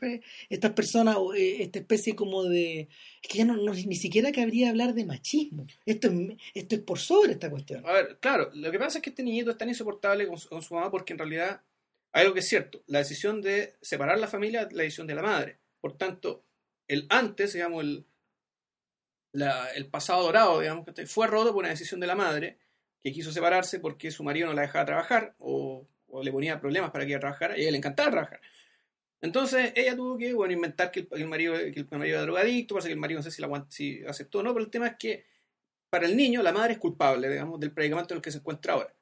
estas 0.49 0.71
personas, 0.71 1.15
o, 1.17 1.33
eh, 1.33 1.63
esta 1.63 1.79
especie 1.79 2.15
como 2.15 2.43
de... 2.43 2.87
Es 3.23 3.29
que 3.29 3.39
ya 3.39 3.45
no, 3.45 3.57
no- 3.57 3.73
ni 3.73 3.95
siquiera 3.95 4.31
cabría 4.31 4.69
hablar 4.69 4.93
de 4.93 5.05
machismo. 5.05 5.65
Esto 5.85 6.07
es, 6.09 6.13
esto 6.53 6.75
es 6.75 6.81
por 6.81 6.99
sobre 6.99 7.33
esta 7.33 7.49
cuestión. 7.49 7.83
A 7.85 7.91
ver, 7.91 8.17
claro, 8.19 8.49
lo 8.53 8.71
que 8.71 8.79
pasa 8.79 8.99
es 8.99 9.01
que 9.03 9.09
este 9.09 9.23
niñito 9.23 9.51
es 9.51 9.57
tan 9.57 9.69
insoportable 9.69 10.27
con 10.27 10.37
su, 10.37 10.47
con 10.47 10.61
su 10.61 10.73
mamá 10.75 10.89
porque 10.91 11.13
en 11.13 11.19
realidad 11.19 11.61
hay 12.11 12.21
algo 12.21 12.33
que 12.35 12.41
es 12.41 12.47
cierto. 12.49 12.83
La 12.87 12.99
decisión 12.99 13.41
de 13.41 13.73
separar 13.81 14.19
la 14.19 14.27
familia 14.27 14.61
es 14.63 14.73
la 14.73 14.83
decisión 14.83 15.07
de 15.07 15.15
la 15.15 15.23
madre. 15.23 15.57
Por 15.79 15.97
tanto, 15.97 16.43
el 16.87 17.07
antes, 17.09 17.53
digamos, 17.53 17.83
el, 17.83 18.05
la- 19.31 19.69
el 19.73 19.87
pasado 19.87 20.23
dorado, 20.23 20.59
digamos, 20.59 20.85
que 20.85 21.05
fue 21.07 21.27
roto 21.27 21.51
por 21.53 21.59
una 21.63 21.69
decisión 21.69 21.99
de 21.99 22.07
la 22.07 22.15
madre 22.15 22.57
que 23.03 23.11
quiso 23.11 23.31
separarse 23.31 23.79
porque 23.79 24.11
su 24.11 24.23
marido 24.23 24.47
no 24.47 24.53
la 24.53 24.63
dejaba 24.63 24.85
trabajar 24.85 25.35
o, 25.39 25.87
le 26.21 26.31
ponía 26.31 26.59
problemas 26.59 26.91
para 26.91 27.05
que 27.05 27.11
ella 27.11 27.21
trabajara 27.21 27.55
y 27.55 27.61
a 27.61 27.63
ella 27.63 27.71
le 27.71 27.77
encantaba 27.77 28.11
trabajar. 28.11 28.41
Entonces 29.21 29.71
ella 29.75 29.95
tuvo 29.95 30.17
que 30.17 30.33
bueno, 30.33 30.53
inventar 30.53 30.91
que 30.91 31.01
el, 31.01 31.07
que 31.07 31.15
el 31.15 31.27
marido, 31.27 31.53
que 31.53 31.79
el 31.79 31.87
marido 31.91 32.17
era 32.17 32.23
drogadicto, 32.23 32.75
parece 32.75 32.89
que 32.89 32.93
el 32.93 32.99
marido 32.99 33.19
no 33.19 33.23
sé 33.23 33.31
si, 33.31 33.41
la, 33.41 34.09
aceptó 34.09 34.39
o 34.39 34.43
no, 34.43 34.53
pero 34.53 34.65
el 34.65 34.71
tema 34.71 34.87
es 34.87 34.95
que 34.97 35.25
para 35.89 36.05
el 36.05 36.17
niño 36.17 36.41
la 36.41 36.51
madre 36.51 36.73
es 36.73 36.79
culpable, 36.79 37.29
digamos, 37.29 37.59
del 37.59 37.71
predicamento 37.71 38.13
en 38.13 38.17
el 38.17 38.21
que 38.21 38.31
se 38.31 38.39
encuentra 38.39 38.73
ahora. 38.73 38.93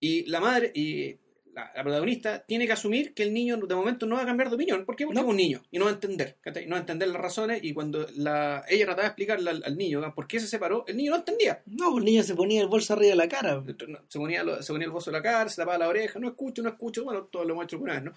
Y 0.00 0.26
la 0.26 0.40
madre, 0.40 0.70
y 0.74 1.18
la, 1.58 1.72
la 1.74 1.82
protagonista, 1.82 2.44
tiene 2.46 2.66
que 2.66 2.72
asumir 2.72 3.14
que 3.14 3.22
el 3.22 3.32
niño 3.34 3.56
de 3.56 3.74
momento 3.74 4.06
no 4.06 4.14
va 4.16 4.22
a 4.22 4.26
cambiar 4.26 4.48
de 4.48 4.54
opinión. 4.54 4.84
¿Por 4.84 4.94
qué? 4.96 5.04
Porque 5.04 5.14
No. 5.20 5.26
es 5.26 5.30
un 5.30 5.36
niño 5.36 5.62
y 5.70 5.78
no 5.78 5.84
va 5.86 5.90
a 5.90 5.94
entender, 5.94 6.36
¿cachai? 6.40 6.66
No 6.66 6.72
va 6.72 6.76
a 6.76 6.80
entender 6.80 7.08
las 7.08 7.20
razones 7.20 7.60
y 7.62 7.72
cuando 7.74 8.06
la, 8.16 8.64
ella 8.68 8.84
trataba 8.86 9.02
de 9.02 9.08
explicarle 9.08 9.50
al, 9.50 9.62
al 9.64 9.76
niño 9.76 10.14
por 10.14 10.26
qué 10.28 10.38
se 10.40 10.46
separó, 10.46 10.84
el 10.86 10.96
niño 10.96 11.10
no 11.10 11.16
entendía. 11.18 11.62
No, 11.66 11.98
el 11.98 12.04
niño 12.04 12.22
se 12.22 12.34
ponía 12.34 12.60
el 12.62 12.68
bolso 12.68 12.92
arriba 12.92 13.10
de 13.10 13.16
la 13.16 13.28
cara. 13.28 13.62
Se 14.08 14.18
ponía, 14.18 14.44
se 14.62 14.72
ponía 14.72 14.86
el 14.86 14.90
bolso 14.92 15.10
de 15.10 15.16
la 15.16 15.22
cara, 15.22 15.48
se 15.48 15.56
tapaba 15.56 15.78
la 15.78 15.88
oreja, 15.88 16.18
no 16.18 16.28
escucho, 16.28 16.62
no 16.62 16.68
escucho, 16.68 17.04
bueno, 17.04 17.24
todo 17.24 17.44
lo 17.44 17.54
hemos 17.54 17.64
hecho 17.64 17.76
alguna 17.76 17.94
vez, 17.94 18.02
¿no? 18.04 18.12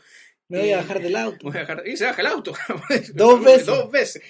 Me 0.47 0.59
voy 0.59 0.71
a 0.73 0.77
bajar 0.77 1.01
del 1.01 1.15
auto. 1.15 1.37
Voy 1.47 1.57
a 1.57 1.61
bajar- 1.61 1.87
y 1.87 1.95
se 1.97 2.05
baja 2.05 2.21
el 2.21 2.27
auto. 2.27 2.53
Dos 3.13 3.43
veces. 3.43 3.65
Dos 3.65 3.89
veces. 3.89 4.21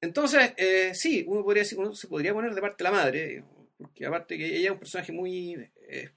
Entonces, 0.00 0.52
eh, 0.56 0.92
sí, 0.94 1.24
uno 1.26 1.42
podría 1.44 1.62
decir, 1.62 1.78
uno 1.78 1.94
se 1.94 2.08
podría 2.08 2.32
poner 2.32 2.54
de 2.54 2.60
parte 2.60 2.82
de 2.82 2.90
la 2.90 2.96
madre, 2.96 3.44
porque 3.76 4.06
aparte 4.06 4.38
que 4.38 4.46
ella 4.56 4.66
es 4.66 4.70
un 4.72 4.78
personaje 4.78 5.12
muy, 5.12 5.52
eh, 5.88 6.10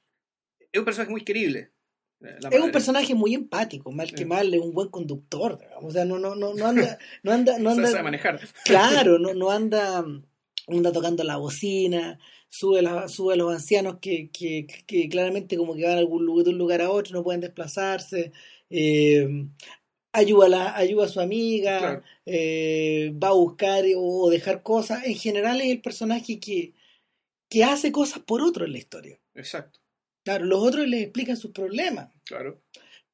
es 0.72 0.80
un 0.80 0.86
personaje 0.86 1.12
muy 1.12 1.24
querible. 1.24 1.72
La 2.40 2.50
Es 2.50 2.60
un 2.60 2.72
personaje 2.72 3.14
muy 3.16 3.34
empático, 3.34 3.92
mal 3.92 4.10
que 4.12 4.20
Sí. 4.20 4.26
mal, 4.26 4.54
es 4.54 4.62
un 4.62 4.74
buen 4.74 4.90
conductor, 4.90 5.58
digamos. 5.60 5.86
o 5.86 5.92
sea, 5.92 6.06
no, 6.06 6.20
no, 6.20 6.36
no, 6.36 6.54
no 6.54 6.66
anda, 6.66 6.98
no 7.24 7.32
anda, 7.32 7.60
no 7.60 7.70
anda, 7.72 7.88
sabe 7.90 8.04
manejar. 8.04 8.40
claro, 8.66 9.20
no, 9.20 9.34
no 9.34 9.52
anda, 9.52 10.04
anda 10.68 10.92
tocando 10.92 11.24
la 11.24 11.38
bocina, 11.38 12.20
sube, 12.50 12.82
la, 12.82 13.08
sube 13.08 13.34
a 13.34 13.38
los 13.38 13.52
ancianos 13.54 13.98
que, 14.00 14.30
que, 14.32 14.66
que 14.86 15.10
claramente 15.10 15.58
como 15.58 15.76
que 15.76 15.84
van 15.84 15.96
a 15.96 16.00
algún 16.00 16.26
lugar, 16.26 16.46
de 16.46 16.52
un 16.52 16.58
lugar 16.58 16.82
a 16.82 16.90
otro, 16.92 17.14
no 17.18 17.24
pueden 17.24 17.42
desplazarse, 17.42 18.32
eh, 18.70 19.28
ayuda, 20.14 20.46
a 20.46 20.50
la, 20.50 20.76
ayuda 20.78 21.06
a 21.06 21.10
su 21.10 21.20
amiga, 21.20 21.78
Claro. 21.80 22.04
eh, 22.26 23.12
va 23.22 23.30
a 23.30 23.34
buscar 23.34 23.84
o 23.98 24.30
dejar 24.30 24.62
cosas, 24.64 25.04
en 25.06 25.16
general 25.16 25.60
es 25.62 25.72
el 25.72 25.82
personaje 25.82 26.40
que, 26.40 26.74
que 27.50 27.64
hace 27.64 27.92
cosas 27.92 28.20
por 28.20 28.42
otro 28.42 28.66
en 28.66 28.72
la 28.74 28.78
historia. 28.78 29.20
Exacto, 29.36 29.80
Claro, 30.24 30.46
los 30.46 30.60
otros 30.64 30.88
les 30.88 31.04
explican 31.04 31.38
sus 31.38 31.52
problemas. 31.52 32.12
claro. 32.26 32.62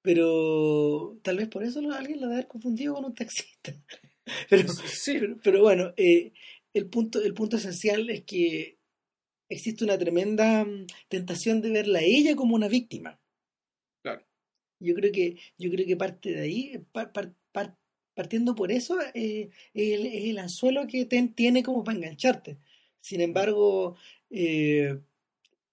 Pero 0.02 1.20
tal 1.24 1.38
vez 1.38 1.50
por 1.50 1.64
eso 1.64 1.82
lo- 1.82 1.94
alguien 1.94 2.20
la 2.22 2.28
debe 2.28 2.36
haber 2.36 2.48
confundido 2.48 2.94
con 2.94 3.06
un 3.06 3.14
taxista. 3.16 3.74
Pero, 4.50 4.68
Sí, 4.70 5.14
pero, 5.20 5.38
pero 5.44 5.62
bueno, 5.64 5.94
eh, 5.98 6.32
el, 6.74 6.88
punto, 6.88 7.22
el 7.22 7.34
punto 7.34 7.58
esencial 7.58 8.10
es 8.12 8.24
que 8.24 8.78
existe 9.50 9.84
una 9.84 9.98
tremenda 9.98 10.64
mm, 10.64 10.86
tentación 11.10 11.62
de 11.62 11.72
verla 11.72 12.00
a 12.00 12.04
ella 12.04 12.36
como 12.36 12.56
una 12.56 12.68
víctima. 12.68 13.20
Claro. 14.04 14.24
Yo 14.80 14.94
creo 14.94 15.12
que, 15.12 15.38
yo 15.58 15.70
creo 15.72 15.86
que 15.86 15.98
parte 15.98 16.32
de 16.32 16.42
ahí, 16.42 16.78
par- 16.92 17.12
par- 17.12 17.34
par- 17.52 17.76
partiendo 18.14 18.54
por 18.56 18.72
eso, 18.72 18.98
eh, 19.16 19.50
el, 19.74 20.06
el 20.06 20.38
anzuelo 20.38 20.86
que 20.88 21.06
ten- 21.06 21.34
tiene 21.34 21.64
como 21.64 21.84
para 21.84 21.98
engancharte. 21.98 22.60
Sin 23.02 23.20
embargo, 23.22 23.98
eh, 24.30 25.00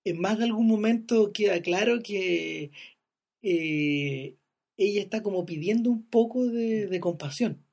en 0.06 0.20
más 0.20 0.38
de 0.38 0.44
algún 0.44 0.68
momento 0.68 1.32
queda 1.32 1.60
claro 1.60 2.00
que 2.02 2.70
eh, 3.42 4.36
ella 4.76 5.00
está 5.00 5.22
como 5.22 5.44
pidiendo 5.44 5.90
un 5.90 6.06
poco 6.08 6.46
de, 6.46 6.86
de 6.86 7.00
compasión. 7.00 7.64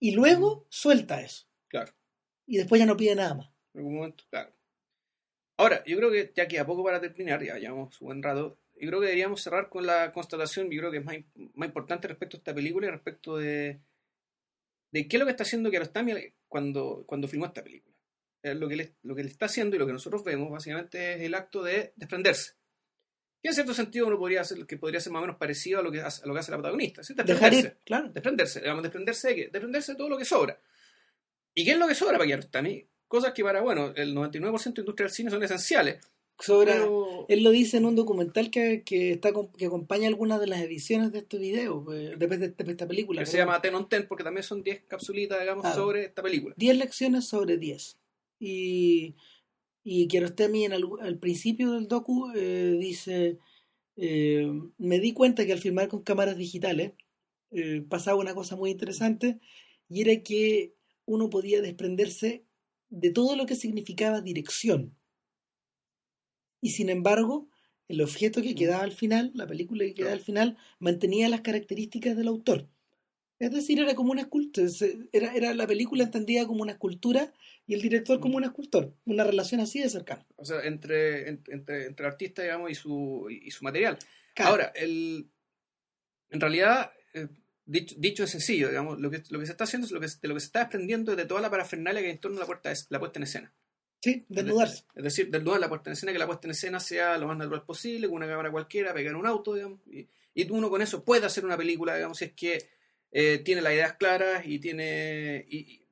Y 0.00 0.10
luego 0.10 0.66
suelta 0.68 1.22
eso. 1.22 1.46
claro. 1.68 1.92
Y 2.46 2.58
después 2.58 2.78
ya 2.80 2.86
no 2.86 2.96
pide 2.96 3.14
nada 3.14 3.34
más. 3.34 3.50
En 3.72 3.78
algún 3.80 3.94
momento, 3.94 4.24
claro. 4.28 4.52
Ahora, 5.56 5.82
yo 5.86 5.96
creo 5.96 6.10
que 6.10 6.32
ya 6.34 6.48
queda 6.48 6.66
poco 6.66 6.82
para 6.82 7.00
terminar, 7.00 7.42
ya 7.42 7.56
llevamos 7.56 8.00
un 8.00 8.06
buen 8.06 8.22
rato. 8.22 8.58
Yo 8.74 8.88
creo 8.88 9.00
que 9.00 9.06
deberíamos 9.06 9.40
cerrar 9.40 9.68
con 9.68 9.86
la 9.86 10.12
constatación, 10.12 10.68
yo 10.70 10.80
creo 10.80 10.90
que 10.90 10.98
es 10.98 11.04
más, 11.04 11.14
im- 11.14 11.52
más 11.54 11.68
importante 11.68 12.08
respecto 12.08 12.36
a 12.36 12.38
esta 12.38 12.54
película 12.54 12.88
y 12.88 12.90
respecto 12.90 13.36
de, 13.36 13.78
de 14.90 15.08
qué 15.08 15.16
es 15.16 15.20
lo 15.20 15.24
que 15.26 15.30
está 15.30 15.44
haciendo 15.44 15.70
Kiarostami 15.70 16.12
cuando, 16.48 17.04
cuando 17.06 17.28
filmó 17.28 17.46
esta 17.46 17.62
película. 17.62 17.93
Eh, 18.44 18.54
lo, 18.54 18.68
que 18.68 18.76
le, 18.76 18.94
lo 19.02 19.14
que 19.16 19.24
le 19.24 19.30
está 19.30 19.46
haciendo 19.46 19.74
y 19.74 19.78
lo 19.78 19.86
que 19.86 19.92
nosotros 19.94 20.22
vemos 20.22 20.50
básicamente 20.50 21.14
es 21.14 21.22
el 21.22 21.34
acto 21.34 21.62
de 21.62 21.94
desprenderse. 21.96 22.52
Que 23.42 23.48
en 23.48 23.54
cierto 23.54 23.72
sentido 23.74 24.06
uno 24.06 24.18
podría 24.18 24.42
hacer, 24.42 24.66
que 24.66 24.76
podría 24.76 25.00
ser 25.00 25.12
más 25.12 25.20
o 25.20 25.22
menos 25.22 25.36
parecido 25.38 25.80
a 25.80 25.82
lo 25.82 25.90
que 25.90 26.00
hace, 26.02 26.22
a 26.22 26.26
lo 26.26 26.34
que 26.34 26.40
hace 26.40 26.50
la 26.50 26.58
protagonista. 26.58 27.02
¿sí? 27.02 27.14
Desprenderse. 27.14 27.58
ir, 27.68 27.76
claro. 27.84 28.10
Desprenderse, 28.10 28.60
digamos, 28.60 28.82
desprenderse 28.82 29.28
de 29.28 29.34
qué? 29.34 29.42
Desprenderse 29.48 29.92
de 29.92 29.98
todo 29.98 30.08
lo 30.10 30.18
que 30.18 30.24
sobra. 30.26 30.60
¿Y 31.54 31.64
qué 31.64 31.70
es 31.72 31.78
lo 31.78 31.88
que 31.88 31.94
sobra 31.94 32.14
para 32.18 32.26
Kiarostami? 32.26 32.86
Cosas 33.08 33.32
que 33.32 33.42
para, 33.42 33.60
bueno, 33.62 33.92
el 33.96 34.14
99% 34.14 34.74
de 34.74 34.80
industria 34.82 35.06
del 35.06 35.14
cine 35.14 35.30
son 35.30 35.42
esenciales. 35.42 36.00
Sobra, 36.38 36.72
Pero- 36.74 37.26
él 37.28 37.44
lo 37.44 37.50
dice 37.50 37.76
en 37.76 37.84
un 37.84 37.94
documental 37.94 38.50
que, 38.50 38.82
que 38.84 39.12
está 39.12 39.30
que 39.56 39.66
acompaña 39.66 40.08
algunas 40.08 40.40
de 40.40 40.48
las 40.48 40.60
ediciones 40.60 41.12
de 41.12 41.20
este 41.20 41.38
video, 41.38 41.86
eh, 41.94 42.16
de, 42.18 42.26
de- 42.26 42.48
de 42.48 42.70
esta 42.72 42.88
película. 42.88 43.20
que 43.22 43.26
se 43.26 43.36
llama 43.38 43.62
Ten 43.62 43.74
on 43.74 43.88
Ten, 43.88 44.06
porque 44.08 44.24
también 44.24 44.42
son 44.42 44.62
10 44.62 44.82
capsulitas, 44.88 45.38
digamos, 45.40 45.62
Claro. 45.62 45.76
sobre 45.80 46.04
esta 46.06 46.22
película. 46.22 46.54
10 46.58 46.76
lecciones 46.76 47.26
sobre 47.26 47.56
10. 47.56 47.98
Y, 48.38 49.16
y 49.82 50.08
Kiarostami 50.08 50.64
en 50.64 50.72
al, 50.72 50.84
al 51.00 51.18
principio 51.18 51.72
del 51.72 51.88
docu 51.88 52.30
eh, 52.34 52.76
dice, 52.80 53.38
eh, 53.96 54.50
me 54.78 54.98
di 54.98 55.12
cuenta 55.12 55.46
que 55.46 55.52
al 55.52 55.60
filmar 55.60 55.88
con 55.88 56.02
cámaras 56.02 56.36
digitales 56.36 56.92
eh, 57.50 57.82
pasaba 57.88 58.18
una 58.18 58.34
cosa 58.34 58.56
muy 58.56 58.70
interesante 58.70 59.40
y 59.88 60.00
era 60.02 60.22
que 60.22 60.74
uno 61.04 61.30
podía 61.30 61.60
desprenderse 61.60 62.44
de 62.88 63.10
todo 63.10 63.36
lo 63.36 63.46
que 63.46 63.54
significaba 63.54 64.20
dirección. 64.20 64.96
Y 66.60 66.70
sin 66.70 66.88
embargo, 66.88 67.48
el 67.88 68.00
objeto 68.00 68.42
que 68.42 68.54
quedaba 68.54 68.82
al 68.82 68.92
final, 68.92 69.30
la 69.34 69.46
película 69.46 69.84
que 69.84 69.94
quedaba 69.94 70.14
al 70.14 70.20
final, 70.20 70.56
mantenía 70.78 71.28
las 71.28 71.42
características 71.42 72.16
del 72.16 72.28
autor. 72.28 72.68
Es 73.38 73.50
decir, 73.50 73.80
era 73.80 73.94
como 73.94 74.12
una 74.12 74.22
escultura, 74.22 74.66
era, 75.12 75.34
era 75.34 75.54
la 75.54 75.66
película 75.66 76.04
entendida 76.04 76.46
como 76.46 76.62
una 76.62 76.72
escultura 76.72 77.32
y 77.66 77.74
el 77.74 77.82
director 77.82 78.20
como 78.20 78.36
un 78.36 78.44
escultor, 78.44 78.94
una 79.06 79.24
relación 79.24 79.60
así 79.60 79.80
de 79.80 79.88
cercana. 79.90 80.24
O 80.36 80.44
sea, 80.44 80.60
entre, 80.62 81.28
en- 81.28 81.42
entre, 81.48 81.86
entre 81.86 82.06
el 82.06 82.12
artista, 82.12 82.42
digamos, 82.42 82.70
y 82.70 82.74
su, 82.74 83.26
y 83.30 83.50
su 83.50 83.64
material. 83.64 83.98
Claro. 84.34 84.50
Ahora, 84.52 84.72
el, 84.76 85.26
en 86.30 86.40
realidad, 86.40 86.90
eh, 87.12 87.28
dicho, 87.66 87.94
dicho 87.98 88.22
en 88.22 88.28
sencillo, 88.28 88.68
digamos, 88.68 89.00
lo 89.00 89.10
que, 89.10 89.22
lo 89.30 89.38
que 89.40 89.46
se 89.46 89.52
está 89.52 89.64
haciendo 89.64 89.86
es 89.86 89.92
lo 89.92 90.00
que, 90.00 90.06
de 90.06 90.28
lo 90.28 90.34
que 90.34 90.40
se 90.40 90.46
está 90.46 90.60
desprendiendo 90.60 91.10
es 91.12 91.16
de 91.18 91.26
toda 91.26 91.40
la 91.40 91.50
parafernalia 91.50 92.00
que 92.00 92.06
hay 92.08 92.12
en 92.14 92.20
torno 92.20 92.36
a 92.38 92.40
la, 92.40 92.46
puerta, 92.46 92.72
la 92.88 92.98
puesta 93.00 93.18
en 93.18 93.22
escena. 93.24 93.52
sí, 94.00 94.24
desnudarse. 94.28 94.84
Es 94.94 95.02
decir, 95.04 95.30
desnudar 95.30 95.60
la 95.60 95.68
puesta 95.68 95.90
en 95.90 95.94
escena, 95.94 96.12
que 96.12 96.18
la 96.18 96.26
puesta 96.26 96.46
en 96.46 96.52
escena 96.52 96.78
sea 96.80 97.18
lo 97.18 97.26
más 97.26 97.36
natural 97.36 97.64
posible, 97.64 98.06
con 98.06 98.16
una 98.16 98.28
cámara 98.28 98.50
cualquiera, 98.50 98.94
pegar 98.94 99.16
un 99.16 99.26
auto, 99.26 99.54
digamos, 99.54 99.80
y, 99.90 100.06
y 100.34 100.50
uno 100.50 100.68
con 100.70 100.82
eso 100.82 101.04
puede 101.04 101.26
hacer 101.26 101.44
una 101.44 101.56
película, 101.56 101.94
digamos, 101.96 102.18
si 102.18 102.26
es 102.26 102.32
que 102.32 102.73
eh, 103.16 103.38
tiene 103.38 103.62
las 103.62 103.72
ideas 103.72 103.94
claras 103.94 104.44
y 104.44 104.58
tiene, 104.58 105.46
y, 105.48 105.86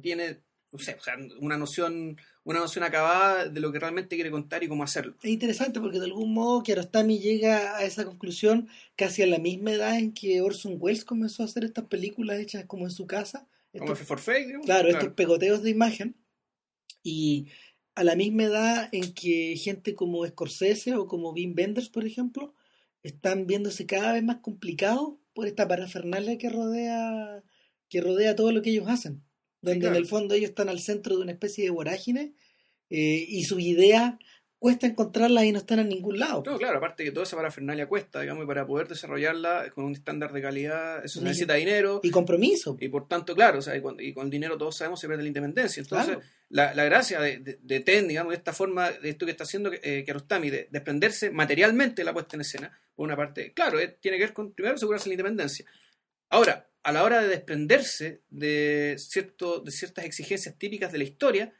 tiene, 0.00 0.40
no 0.70 0.78
sé, 0.78 0.94
o 0.94 1.02
sea, 1.02 1.16
una 1.40 1.58
noción, 1.58 2.16
una 2.44 2.60
noción 2.60 2.84
acabada 2.84 3.48
de 3.48 3.58
lo 3.60 3.72
que 3.72 3.80
realmente 3.80 4.14
quiere 4.14 4.30
contar 4.30 4.62
y 4.62 4.68
cómo 4.68 4.84
hacerlo. 4.84 5.16
Es 5.24 5.30
interesante 5.30 5.80
porque 5.80 5.98
de 5.98 6.04
algún 6.04 6.32
modo 6.32 6.62
Kiarostami 6.62 7.18
llega 7.18 7.76
a 7.76 7.84
esa 7.84 8.04
conclusión 8.04 8.68
casi 8.94 9.22
a 9.22 9.26
la 9.26 9.38
misma 9.38 9.72
edad 9.72 9.98
en 9.98 10.12
que 10.12 10.42
Orson 10.42 10.76
Welles 10.78 11.04
comenzó 11.04 11.42
a 11.42 11.46
hacer 11.46 11.64
estas 11.64 11.86
películas 11.86 12.38
hechas 12.38 12.66
como 12.66 12.84
en 12.84 12.92
su 12.92 13.08
casa. 13.08 13.48
Como 13.72 13.86
Estos- 13.86 13.98
F 13.98 14.04
for 14.06 14.20
Fake, 14.20 14.46
digamos. 14.46 14.66
Claro, 14.66 14.88
estos 14.88 15.12
pegoteos 15.14 15.64
de 15.64 15.70
imagen. 15.70 16.14
Y 17.02 17.48
a 17.96 18.04
la 18.04 18.14
misma 18.14 18.44
edad 18.44 18.88
en 18.92 19.12
que 19.12 19.56
gente 19.56 19.96
como 19.96 20.24
Scorsese 20.24 20.94
o 20.94 21.08
como 21.08 21.32
Wim 21.32 21.52
Wenders, 21.56 21.88
por 21.88 22.06
ejemplo, 22.06 22.54
están 23.02 23.48
viéndose 23.48 23.86
cada 23.86 24.12
vez 24.12 24.22
más 24.22 24.36
complicados 24.36 25.14
por 25.34 25.46
esta 25.46 25.68
parafernalia 25.68 26.38
que 26.38 26.48
rodea, 26.48 27.42
que 27.88 28.00
rodea 28.00 28.36
todo 28.36 28.52
lo 28.52 28.62
que 28.62 28.70
ellos 28.70 28.88
hacen. 28.88 29.22
Donde 29.60 29.80
claro. 29.80 29.96
en 29.96 30.02
el 30.02 30.08
fondo 30.08 30.34
ellos 30.34 30.50
están 30.50 30.68
al 30.68 30.80
centro 30.80 31.16
de 31.16 31.22
una 31.22 31.32
especie 31.32 31.64
de 31.64 31.70
vorágine 31.70 32.34
eh, 32.90 33.26
y 33.28 33.44
sus 33.44 33.60
ideas 33.60 34.14
cuesta 34.64 34.86
encontrarlas 34.86 35.44
y 35.44 35.52
no 35.52 35.58
están 35.58 35.78
en 35.80 35.90
ningún 35.90 36.18
lado. 36.18 36.42
No, 36.46 36.56
claro, 36.56 36.78
aparte 36.78 37.04
que 37.04 37.10
toda 37.10 37.24
esa 37.24 37.36
parafernalia 37.36 37.86
cuesta, 37.86 38.22
digamos, 38.22 38.44
y 38.44 38.46
para 38.46 38.66
poder 38.66 38.88
desarrollarla 38.88 39.70
con 39.74 39.84
un 39.84 39.92
estándar 39.92 40.32
de 40.32 40.40
calidad, 40.40 41.04
eso 41.04 41.20
necesita 41.20 41.52
dinero. 41.52 42.00
Y 42.02 42.10
compromiso. 42.10 42.74
Y 42.80 42.88
por 42.88 43.06
tanto, 43.06 43.34
claro, 43.34 43.58
o 43.58 43.62
sea, 43.62 43.76
y, 43.76 43.82
con, 43.82 44.00
y 44.00 44.14
con 44.14 44.24
el 44.24 44.30
dinero 44.30 44.56
todos 44.56 44.74
sabemos 44.78 45.00
se 45.00 45.06
pierde 45.06 45.22
la 45.22 45.28
independencia. 45.28 45.82
Entonces, 45.82 46.14
Claro. 46.16 46.22
la, 46.48 46.72
la 46.72 46.84
gracia 46.84 47.20
de, 47.20 47.40
de, 47.40 47.58
de 47.60 47.80
TEN, 47.80 48.08
digamos, 48.08 48.30
de 48.30 48.38
esta 48.38 48.54
forma, 48.54 48.90
de 48.90 49.10
esto 49.10 49.26
que 49.26 49.32
está 49.32 49.44
haciendo 49.44 49.70
eh, 49.70 50.02
Kiarostami, 50.02 50.48
de 50.48 50.68
desprenderse 50.70 51.30
materialmente 51.30 52.00
de 52.00 52.06
la 52.06 52.14
puesta 52.14 52.36
en 52.36 52.40
escena, 52.40 52.80
por 52.94 53.04
una 53.04 53.16
parte, 53.16 53.52
claro, 53.52 53.78
eh, 53.78 53.98
tiene 54.00 54.16
que 54.16 54.24
ver 54.24 54.32
con, 54.32 54.54
primero, 54.54 54.76
asegurarse 54.76 55.10
la 55.10 55.14
independencia. 55.14 55.66
Ahora, 56.30 56.70
a 56.82 56.90
la 56.90 57.02
hora 57.04 57.20
de 57.20 57.28
desprenderse 57.28 58.22
de, 58.30 58.96
cierto, 58.98 59.60
de 59.60 59.70
ciertas 59.70 60.06
exigencias 60.06 60.56
típicas 60.56 60.90
de 60.90 60.98
la 60.98 61.04
historia, 61.04 61.52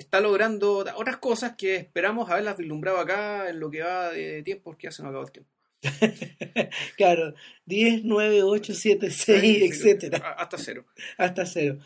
está 0.00 0.20
logrando 0.20 0.78
otras 0.78 1.18
cosas 1.18 1.54
que 1.56 1.76
esperamos 1.76 2.30
haberlas 2.30 2.56
vislumbrado 2.56 2.98
acá 2.98 3.48
en 3.50 3.60
lo 3.60 3.70
que 3.70 3.82
va 3.82 4.10
de 4.10 4.42
tiempo, 4.42 4.64
porque 4.64 4.86
ya 4.88 4.92
se 4.92 5.02
nos 5.02 5.10
acabó 5.10 5.24
el 5.26 5.32
tiempo. 5.32 5.50
Claro, 6.96 7.34
10, 7.66 8.02
9, 8.04 8.42
8, 8.42 8.74
7, 8.74 9.10
6, 9.10 9.40
Sí, 9.40 9.64
etcétera, 9.64 10.18
a- 10.18 10.42
Hasta 10.42 10.58
cero. 10.58 10.84
hasta 11.18 11.46
cero. 11.46 11.78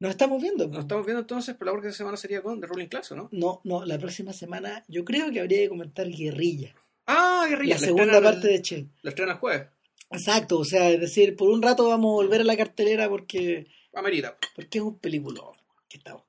Nos 0.00 0.10
estamos 0.10 0.42
viendo. 0.42 0.66
Nos 0.68 0.80
estamos 0.80 1.06
viendo 1.06 1.20
entonces, 1.20 1.54
pero 1.58 1.70
la 1.70 1.78
próxima 1.80 1.94
semana 1.96 2.16
sería 2.16 2.42
con 2.42 2.60
The 2.60 2.66
Rolling 2.66 2.88
Class, 2.88 3.12
¿o 3.12 3.16
¿no? 3.16 3.28
No, 3.32 3.60
no, 3.64 3.84
la 3.84 3.98
próxima 3.98 4.32
semana 4.32 4.84
yo 4.88 5.04
creo 5.04 5.30
que 5.30 5.40
habría 5.40 5.58
que 5.60 5.68
comentar 5.68 6.08
Guerrilla, 6.08 6.74
Ah, 7.06 7.46
Guerrilla. 7.48 7.74
la 7.76 7.80
la 7.80 7.86
segunda 7.86 8.20
parte 8.22 8.48
el- 8.48 8.52
de 8.54 8.62
Che. 8.62 8.86
La 9.02 9.10
estrena 9.10 9.32
el 9.32 9.38
jueves. 9.38 9.68
Exacto, 10.10 10.58
o 10.58 10.64
sea, 10.64 10.90
es 10.90 11.00
decir, 11.00 11.36
por 11.36 11.48
un 11.48 11.62
rato 11.62 11.88
vamos 11.88 12.10
a 12.10 12.14
volver 12.24 12.40
a 12.42 12.44
la 12.44 12.56
cartelera 12.56 13.08
porque, 13.08 13.66
Amerita. 13.94 14.36
porque 14.54 14.78
es 14.78 14.84
un 14.84 14.98
película 14.98 15.40
que 15.88 15.96
está 15.98 16.12
cosa. 16.12 16.24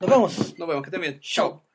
Nos 0.00 0.10
vemos. 0.10 0.58
Nos 0.58 0.68
vemos, 0.68 0.82
que 0.82 0.88
estén 0.88 1.00
bien. 1.02 1.20
Chao. 1.20 1.69